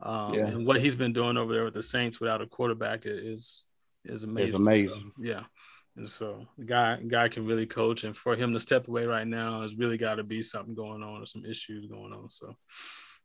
Um, 0.00 0.34
yeah. 0.34 0.46
And 0.46 0.66
what 0.66 0.80
he's 0.80 0.94
been 0.94 1.12
doing 1.12 1.36
over 1.36 1.52
there 1.52 1.64
with 1.64 1.74
the 1.74 1.82
Saints 1.82 2.20
without 2.20 2.42
a 2.42 2.46
quarterback 2.46 3.02
is 3.04 3.64
is 4.04 4.22
amazing. 4.22 4.48
It's 4.48 4.56
amazing. 4.56 5.12
So, 5.16 5.22
yeah. 5.22 5.42
And 5.96 6.08
so 6.08 6.46
the 6.58 6.64
guy 6.64 7.00
guy 7.06 7.28
can 7.28 7.46
really 7.46 7.66
coach, 7.66 8.04
and 8.04 8.16
for 8.16 8.36
him 8.36 8.52
to 8.52 8.60
step 8.60 8.86
away 8.88 9.06
right 9.06 9.26
now 9.26 9.62
has 9.62 9.74
really 9.74 9.96
got 9.96 10.16
to 10.16 10.24
be 10.24 10.42
something 10.42 10.74
going 10.74 11.02
on 11.02 11.22
or 11.22 11.26
some 11.26 11.46
issues 11.46 11.86
going 11.86 12.12
on. 12.12 12.28
So 12.28 12.54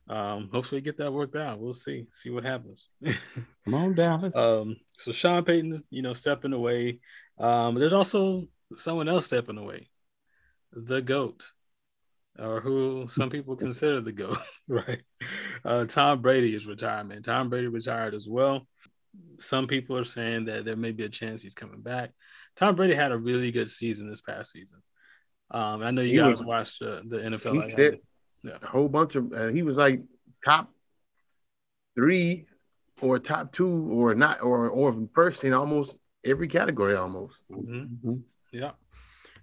um, 0.09 0.49
hopefully 0.51 0.81
get 0.81 0.97
that 0.97 1.13
worked 1.13 1.35
out. 1.35 1.59
We'll 1.59 1.73
see, 1.73 2.07
see 2.11 2.29
what 2.29 2.43
happens. 2.43 2.87
Come 3.65 3.73
on, 3.73 3.95
Dallas. 3.95 4.35
um, 4.35 4.77
so 4.97 5.11
Sean 5.11 5.43
Payton, 5.43 5.83
you 5.89 6.01
know, 6.01 6.13
stepping 6.13 6.53
away. 6.53 6.99
Um, 7.37 7.75
there's 7.75 7.93
also 7.93 8.47
someone 8.75 9.09
else 9.09 9.25
stepping 9.25 9.57
away, 9.57 9.89
the 10.73 11.01
GOAT, 11.01 11.43
or 12.39 12.61
who 12.61 13.07
some 13.09 13.29
people 13.29 13.55
consider 13.55 14.01
the 14.01 14.11
GOAT, 14.11 14.37
right? 14.67 15.01
Uh, 15.63 15.85
Tom 15.85 16.21
Brady 16.21 16.55
is 16.55 16.65
retirement. 16.65 17.25
Tom 17.25 17.49
Brady 17.49 17.67
retired 17.67 18.13
as 18.13 18.27
well. 18.27 18.67
Some 19.39 19.67
people 19.67 19.97
are 19.97 20.05
saying 20.05 20.45
that 20.45 20.65
there 20.65 20.77
may 20.77 20.91
be 20.91 21.03
a 21.03 21.09
chance 21.09 21.41
he's 21.41 21.53
coming 21.53 21.81
back. 21.81 22.11
Tom 22.55 22.75
Brady 22.75 22.93
had 22.93 23.11
a 23.11 23.17
really 23.17 23.51
good 23.51 23.69
season 23.69 24.09
this 24.09 24.21
past 24.21 24.51
season. 24.51 24.81
Um, 25.49 25.83
I 25.83 25.91
know 25.91 26.01
you 26.01 26.11
he 26.11 26.17
guys 26.17 26.39
was, 26.39 26.43
watched 26.43 26.81
uh, 26.81 27.01
the 27.05 27.17
NFL. 27.17 27.65
He 27.65 27.71
said 27.71 27.99
yeah. 28.43 28.57
a 28.61 28.67
whole 28.67 28.87
bunch 28.87 29.15
of. 29.15 29.31
Uh, 29.33 29.47
he 29.47 29.63
was 29.63 29.77
like 29.77 30.01
top 30.43 30.71
three, 31.95 32.45
or 33.01 33.19
top 33.19 33.51
two, 33.51 33.91
or 33.91 34.15
not, 34.15 34.41
or 34.41 34.69
or 34.69 35.07
first 35.13 35.43
in 35.43 35.53
almost 35.53 35.97
every 36.23 36.47
category 36.47 36.95
almost. 36.95 37.41
Mm-hmm. 37.51 37.73
mm-hmm. 37.73 38.15
Yeah, 38.53 38.71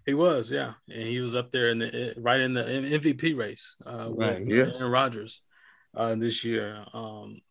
he 0.09 0.15
was. 0.15 0.51
Yeah, 0.51 0.73
and 0.89 1.03
he 1.03 1.21
was 1.21 1.37
up 1.37 1.53
there 1.53 1.69
in 1.69 1.81
the 1.81 2.15
right 2.17 2.41
in 2.41 2.55
the 2.55 2.65
MVP 2.65 3.37
race. 3.37 3.77
Uh, 3.87 4.11
right. 4.11 4.41
With 4.41 4.49
yeah. 4.49 4.65
Aaron 4.75 4.91
Rodgers 4.91 5.43
uh, 5.95 6.15
this 6.15 6.45
year. 6.45 6.83
Um, 6.95 7.43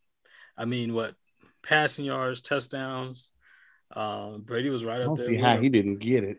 I 0.56 0.64
mean, 0.64 0.92
what 0.92 1.14
passing 1.62 2.04
yards, 2.04 2.40
touchdowns. 2.40 3.30
Um, 3.94 4.42
Brady 4.44 4.70
was 4.70 4.84
right 4.84 5.00
up 5.00 5.16
there. 5.16 5.28
See 5.28 5.36
how 5.36 5.58
he 5.58 5.68
didn't 5.68 6.00
get 6.00 6.24
it. 6.24 6.38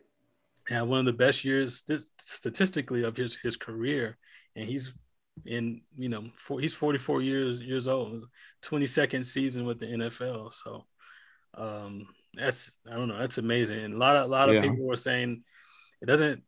Had 0.67 0.81
one 0.81 0.99
of 0.99 1.05
the 1.05 1.13
best 1.13 1.45
years 1.45 1.77
st- 1.77 2.03
statistically 2.19 3.03
of 3.03 3.15
his 3.15 3.37
his 3.41 3.55
career, 3.55 4.17
and 4.57 4.67
he's 4.67 4.93
in 5.45 5.79
you 5.97 6.09
know 6.09 6.25
for, 6.37 6.59
he's 6.59 6.73
44 6.73 7.21
years 7.21 7.61
years 7.61 7.87
old 7.87 8.25
22nd 8.65 9.25
season 9.25 9.63
with 9.63 9.79
the 9.79 9.85
NFL 9.85 10.51
so 10.51 10.83
um 11.53 12.07
that's 12.33 12.77
I 12.85 12.95
don't 12.95 13.07
know 13.07 13.17
that's 13.17 13.37
amazing 13.37 13.79
and 13.79 13.93
a 13.93 13.97
lot 13.97 14.17
of 14.17 14.25
a 14.25 14.27
lot 14.27 14.49
of 14.49 14.55
yeah. 14.55 14.61
people 14.63 14.85
were 14.85 14.97
saying 14.97 15.45
it 16.01 16.05
doesn't 16.05 16.43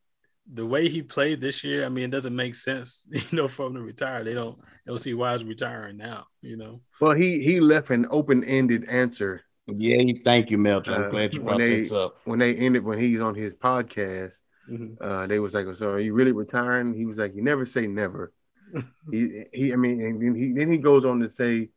the 0.52 0.66
way 0.66 0.90
he 0.90 1.02
played 1.02 1.40
this 1.40 1.64
year 1.64 1.86
I 1.86 1.90
mean 1.90 2.06
it 2.06 2.12
doesn't 2.12 2.36
make 2.36 2.56
sense 2.56 3.08
you 3.12 3.22
know 3.32 3.48
for 3.48 3.68
him 3.68 3.76
to 3.76 3.82
retire. 3.82 4.24
They 4.24 4.34
don't 4.34 4.58
they 4.60 4.90
don't 4.90 5.00
see 5.00 5.14
why 5.14 5.34
he's 5.34 5.44
retiring 5.44 5.98
now 5.98 6.26
you 6.42 6.58
know? 6.58 6.82
Well 7.00 7.14
he 7.14 7.44
he 7.44 7.60
left 7.60 7.90
an 7.90 8.08
open-ended 8.10 8.90
answer. 8.90 9.42
Yeah 9.68 10.14
thank 10.26 10.50
you 10.50 10.58
Melton. 10.58 10.94
I'm 10.94 11.04
uh, 11.06 11.10
glad 11.10 11.34
you 11.34 11.42
brought 11.42 11.60
they, 11.60 11.82
this 11.82 11.92
up. 11.92 12.18
when 12.26 12.40
they 12.40 12.56
ended 12.56 12.84
when 12.84 13.00
he's 13.00 13.22
on 13.22 13.36
his 13.36 13.54
podcast 13.54 14.36
mm-hmm. 14.70 14.94
uh 15.02 15.28
they 15.28 15.40
was 15.40 15.54
like 15.54 15.68
so 15.76 15.90
are 15.90 16.00
you 16.00 16.14
really 16.14 16.32
retiring? 16.32 16.94
He 16.94 17.06
was 17.06 17.18
like 17.18 17.36
you 17.36 17.44
never 17.44 17.66
say 17.66 17.88
never. 17.88 18.34
He, 19.12 19.44
he, 19.52 19.74
I 19.74 19.76
mean, 19.76 20.02
and 20.02 20.22
then 20.22 20.36
he, 20.36 20.54
then 20.54 20.72
he 20.72 20.78
goes 20.78 21.04
on 21.04 21.20
to 21.20 21.30
say, 21.30 21.70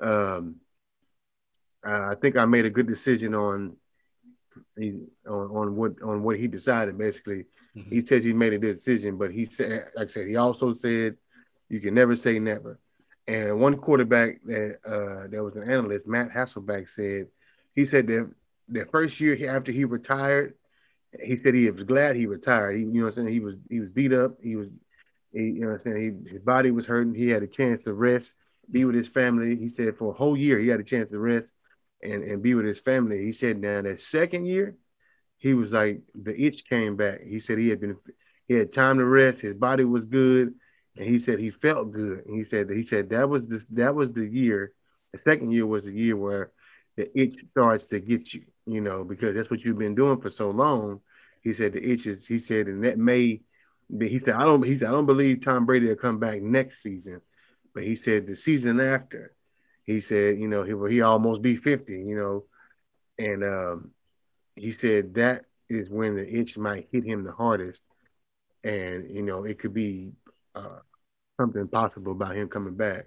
um, 0.00 0.56
I 1.84 2.14
think 2.14 2.36
I 2.36 2.44
made 2.44 2.64
a 2.64 2.70
good 2.70 2.86
decision 2.86 3.34
on, 3.34 3.76
on, 4.78 5.08
on 5.26 5.76
what, 5.76 6.00
on 6.02 6.22
what 6.22 6.38
he 6.38 6.46
decided. 6.46 6.98
Basically, 6.98 7.44
mm-hmm. 7.76 7.90
he 7.90 8.04
says 8.04 8.24
he 8.24 8.32
made 8.32 8.52
a 8.52 8.58
decision, 8.58 9.16
but 9.16 9.30
he 9.30 9.46
said, 9.46 9.88
like 9.96 10.08
I 10.08 10.10
said, 10.10 10.28
he 10.28 10.36
also 10.36 10.72
said, 10.72 11.16
you 11.68 11.80
can 11.80 11.94
never 11.94 12.16
say 12.16 12.38
never. 12.38 12.78
And 13.26 13.60
one 13.60 13.76
quarterback 13.76 14.42
that 14.46 14.78
uh, 14.86 15.28
there 15.28 15.44
was 15.44 15.56
an 15.56 15.70
analyst, 15.70 16.06
Matt 16.06 16.30
Hasselbeck, 16.30 16.88
said 16.88 17.26
he 17.74 17.84
said 17.84 18.06
that 18.06 18.30
the 18.68 18.86
first 18.86 19.20
year 19.20 19.54
after 19.54 19.70
he 19.70 19.84
retired, 19.84 20.54
he 21.22 21.36
said 21.36 21.54
he 21.54 21.70
was 21.70 21.84
glad 21.84 22.16
he 22.16 22.26
retired. 22.26 22.76
He, 22.76 22.82
you 22.82 22.88
know, 22.88 23.00
what 23.02 23.06
I'm 23.18 23.24
saying 23.24 23.28
he 23.28 23.40
was 23.40 23.56
he 23.68 23.80
was 23.80 23.90
beat 23.90 24.14
up. 24.14 24.38
He 24.42 24.56
was 24.56 24.68
he, 25.32 25.42
you 25.42 25.60
know, 25.60 25.68
what 25.68 25.74
I'm 25.74 25.92
saying 25.92 26.24
he, 26.26 26.30
his 26.32 26.42
body 26.42 26.70
was 26.70 26.86
hurting. 26.86 27.14
He 27.14 27.28
had 27.28 27.42
a 27.42 27.46
chance 27.46 27.80
to 27.80 27.92
rest, 27.92 28.32
be 28.70 28.86
with 28.86 28.94
his 28.94 29.08
family. 29.08 29.56
He 29.56 29.68
said 29.68 29.96
for 29.98 30.10
a 30.10 30.16
whole 30.16 30.36
year 30.36 30.58
he 30.58 30.68
had 30.68 30.80
a 30.80 30.84
chance 30.84 31.10
to 31.10 31.18
rest 31.18 31.52
and, 32.02 32.22
and 32.22 32.42
be 32.42 32.54
with 32.54 32.66
his 32.66 32.80
family. 32.80 33.24
He 33.24 33.32
said 33.32 33.58
now 33.58 33.82
that 33.82 34.00
second 34.00 34.46
year, 34.46 34.76
he 35.36 35.54
was 35.54 35.72
like 35.72 36.02
the 36.14 36.38
itch 36.40 36.68
came 36.68 36.96
back. 36.96 37.22
He 37.22 37.40
said 37.40 37.58
he 37.58 37.68
had 37.68 37.80
been 37.80 37.96
he 38.46 38.54
had 38.54 38.72
time 38.72 38.98
to 38.98 39.06
rest. 39.06 39.40
His 39.40 39.54
body 39.54 39.84
was 39.84 40.04
good, 40.04 40.54
and 40.96 41.06
he 41.06 41.18
said 41.18 41.38
he 41.38 41.50
felt 41.50 41.92
good. 41.92 42.26
And 42.26 42.36
he 42.36 42.44
said 42.44 42.70
he 42.70 42.84
said 42.84 43.10
that 43.10 43.28
was 43.28 43.46
this 43.46 43.64
that 43.70 43.94
was 43.94 44.12
the 44.12 44.26
year. 44.26 44.72
The 45.12 45.20
second 45.20 45.52
year 45.52 45.66
was 45.66 45.84
the 45.84 45.92
year 45.92 46.16
where 46.16 46.52
the 46.96 47.10
itch 47.18 47.36
starts 47.52 47.86
to 47.86 48.00
get 48.00 48.34
you, 48.34 48.42
you 48.66 48.80
know, 48.80 49.04
because 49.04 49.34
that's 49.34 49.50
what 49.50 49.60
you've 49.60 49.78
been 49.78 49.94
doing 49.94 50.20
for 50.20 50.30
so 50.30 50.50
long. 50.50 51.00
He 51.42 51.54
said 51.54 51.72
the 51.72 51.88
itch 51.88 52.06
is. 52.06 52.26
He 52.26 52.40
said, 52.40 52.66
and 52.66 52.84
that 52.84 52.98
may 52.98 53.40
he 54.00 54.18
said, 54.18 54.34
I 54.34 54.44
don't 54.44 54.62
he 54.62 54.78
said, 54.78 54.88
I 54.88 54.92
don't 54.92 55.06
believe 55.06 55.44
Tom 55.44 55.64
Brady 55.64 55.86
will 55.86 55.96
come 55.96 56.18
back 56.18 56.42
next 56.42 56.82
season. 56.82 57.20
But 57.74 57.84
he 57.84 57.96
said 57.96 58.26
the 58.26 58.36
season 58.36 58.80
after, 58.80 59.34
he 59.88 60.00
said, 60.00 60.38
you 60.38 60.48
know, 60.48 60.62
he 60.62 60.94
he 60.94 61.00
almost 61.00 61.40
be 61.40 61.56
50, 61.56 61.92
you 61.92 62.14
know. 62.14 62.44
And 63.18 63.42
um, 63.42 63.90
he 64.54 64.70
said 64.72 65.14
that 65.14 65.46
is 65.68 65.88
when 65.88 66.14
the 66.14 66.28
itch 66.28 66.58
might 66.58 66.88
hit 66.92 67.04
him 67.04 67.24
the 67.24 67.32
hardest. 67.32 67.82
And, 68.62 69.08
you 69.10 69.22
know, 69.22 69.44
it 69.44 69.58
could 69.58 69.72
be 69.72 70.12
uh, 70.54 70.80
something 71.40 71.68
possible 71.68 72.12
about 72.12 72.36
him 72.36 72.48
coming 72.48 72.74
back. 72.74 73.06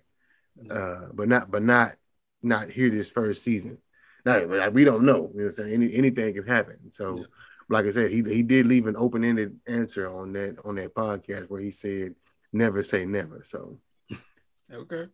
Uh, 0.69 1.05
but 1.13 1.29
not 1.29 1.51
but 1.51 1.61
not 1.61 1.93
not 2.41 2.71
here 2.71 2.89
this 2.89 3.09
first 3.09 3.43
season. 3.43 3.77
Now, 4.25 4.43
like, 4.45 4.73
we 4.73 4.83
don't 4.83 5.03
know. 5.03 5.31
You 5.35 5.45
know, 5.45 5.51
saying 5.51 5.73
Any, 5.73 5.95
anything 5.95 6.33
can 6.33 6.47
happen. 6.47 6.77
So 6.95 7.17
yeah 7.17 7.23
like 7.69 7.85
I 7.85 7.91
said, 7.91 8.11
he 8.11 8.21
he 8.21 8.43
did 8.43 8.65
leave 8.65 8.85
an 8.85 8.97
open 8.97 9.23
ended 9.23 9.57
answer 9.65 10.13
on 10.13 10.33
that 10.33 10.57
on 10.65 10.75
that 10.75 10.93
podcast 10.93 11.49
where 11.49 11.61
he 11.61 11.71
said 11.71 12.15
never 12.51 12.83
say 12.83 13.05
never. 13.05 13.43
So 13.45 13.79
okay, 14.73 15.05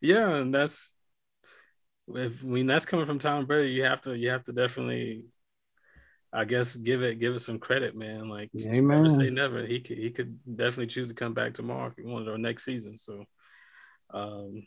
yeah, 0.00 0.34
and 0.34 0.52
that's 0.52 0.96
if 2.16 2.42
I 2.42 2.46
mean 2.46 2.66
that's 2.66 2.86
coming 2.86 3.06
from 3.06 3.18
Tom 3.18 3.46
Brady, 3.46 3.72
you 3.72 3.84
have 3.84 4.00
to 4.02 4.16
you 4.16 4.30
have 4.30 4.44
to 4.44 4.52
definitely, 4.52 5.24
I 6.32 6.44
guess, 6.44 6.76
give 6.76 7.02
it 7.02 7.20
give 7.20 7.34
it 7.34 7.40
some 7.40 7.58
credit, 7.58 7.96
man. 7.96 8.28
Like 8.28 8.50
Amen. 8.56 8.88
never 8.88 9.08
say 9.10 9.30
never. 9.30 9.66
He 9.66 9.80
could 9.80 9.98
he 9.98 10.10
could 10.10 10.38
definitely 10.44 10.88
choose 10.88 11.08
to 11.08 11.14
come 11.14 11.34
back 11.34 11.54
tomorrow 11.54 11.88
if 11.88 11.96
he 11.96 12.02
wanted 12.02 12.28
or 12.28 12.38
next 12.38 12.64
season. 12.64 12.98
So, 12.98 13.24
um, 14.12 14.66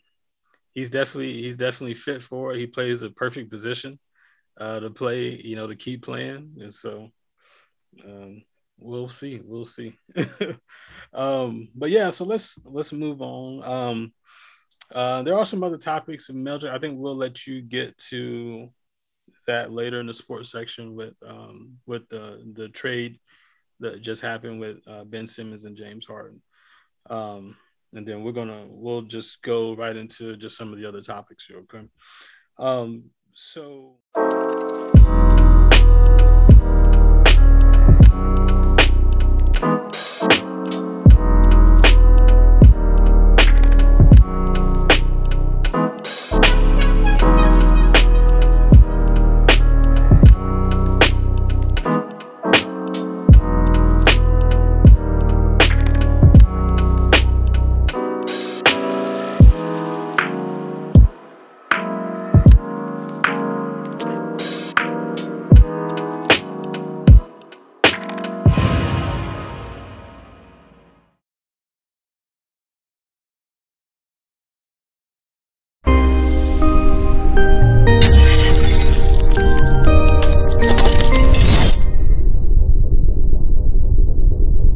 he's 0.72 0.90
definitely 0.90 1.42
he's 1.42 1.56
definitely 1.56 1.94
fit 1.94 2.22
for 2.22 2.52
it. 2.52 2.58
He 2.58 2.66
plays 2.66 3.00
the 3.00 3.10
perfect 3.10 3.50
position 3.50 3.98
uh, 4.58 4.80
to 4.80 4.90
play, 4.90 5.30
you 5.30 5.56
know, 5.56 5.66
to 5.66 5.76
keep 5.76 6.02
playing, 6.02 6.56
and 6.60 6.74
so 6.74 7.10
um, 8.04 8.42
we'll 8.78 9.08
see. 9.08 9.40
We'll 9.42 9.64
see. 9.64 9.98
um, 11.12 11.68
but 11.74 11.90
yeah, 11.90 12.10
so 12.10 12.24
let's 12.24 12.58
let's 12.64 12.92
move 12.92 13.22
on. 13.22 13.64
Um, 13.64 14.12
uh, 14.92 15.22
there 15.22 15.36
are 15.36 15.46
some 15.46 15.64
other 15.64 15.78
topics, 15.78 16.30
Mildred, 16.30 16.72
I 16.72 16.78
think 16.78 16.98
we'll 16.98 17.16
let 17.16 17.46
you 17.46 17.62
get 17.62 17.96
to 18.10 18.70
that 19.46 19.72
later 19.72 20.00
in 20.00 20.06
the 20.06 20.14
sports 20.14 20.50
section 20.50 20.94
with 20.94 21.14
um, 21.26 21.78
with 21.86 22.08
the 22.08 22.42
the 22.54 22.68
trade 22.68 23.18
that 23.80 24.02
just 24.02 24.22
happened 24.22 24.60
with 24.60 24.78
uh, 24.86 25.04
Ben 25.04 25.26
Simmons 25.26 25.64
and 25.64 25.76
James 25.76 26.06
Harden. 26.06 26.40
Um, 27.10 27.56
and 27.92 28.06
then 28.06 28.24
we're 28.24 28.32
gonna 28.32 28.64
we'll 28.68 29.02
just 29.02 29.42
go 29.42 29.74
right 29.74 29.96
into 29.96 30.36
just 30.36 30.56
some 30.56 30.72
of 30.72 30.78
the 30.78 30.86
other 30.86 31.00
topics 31.00 31.46
here. 31.46 31.58
Okay. 31.58 31.86
Um, 32.58 33.10
so. 33.34 33.96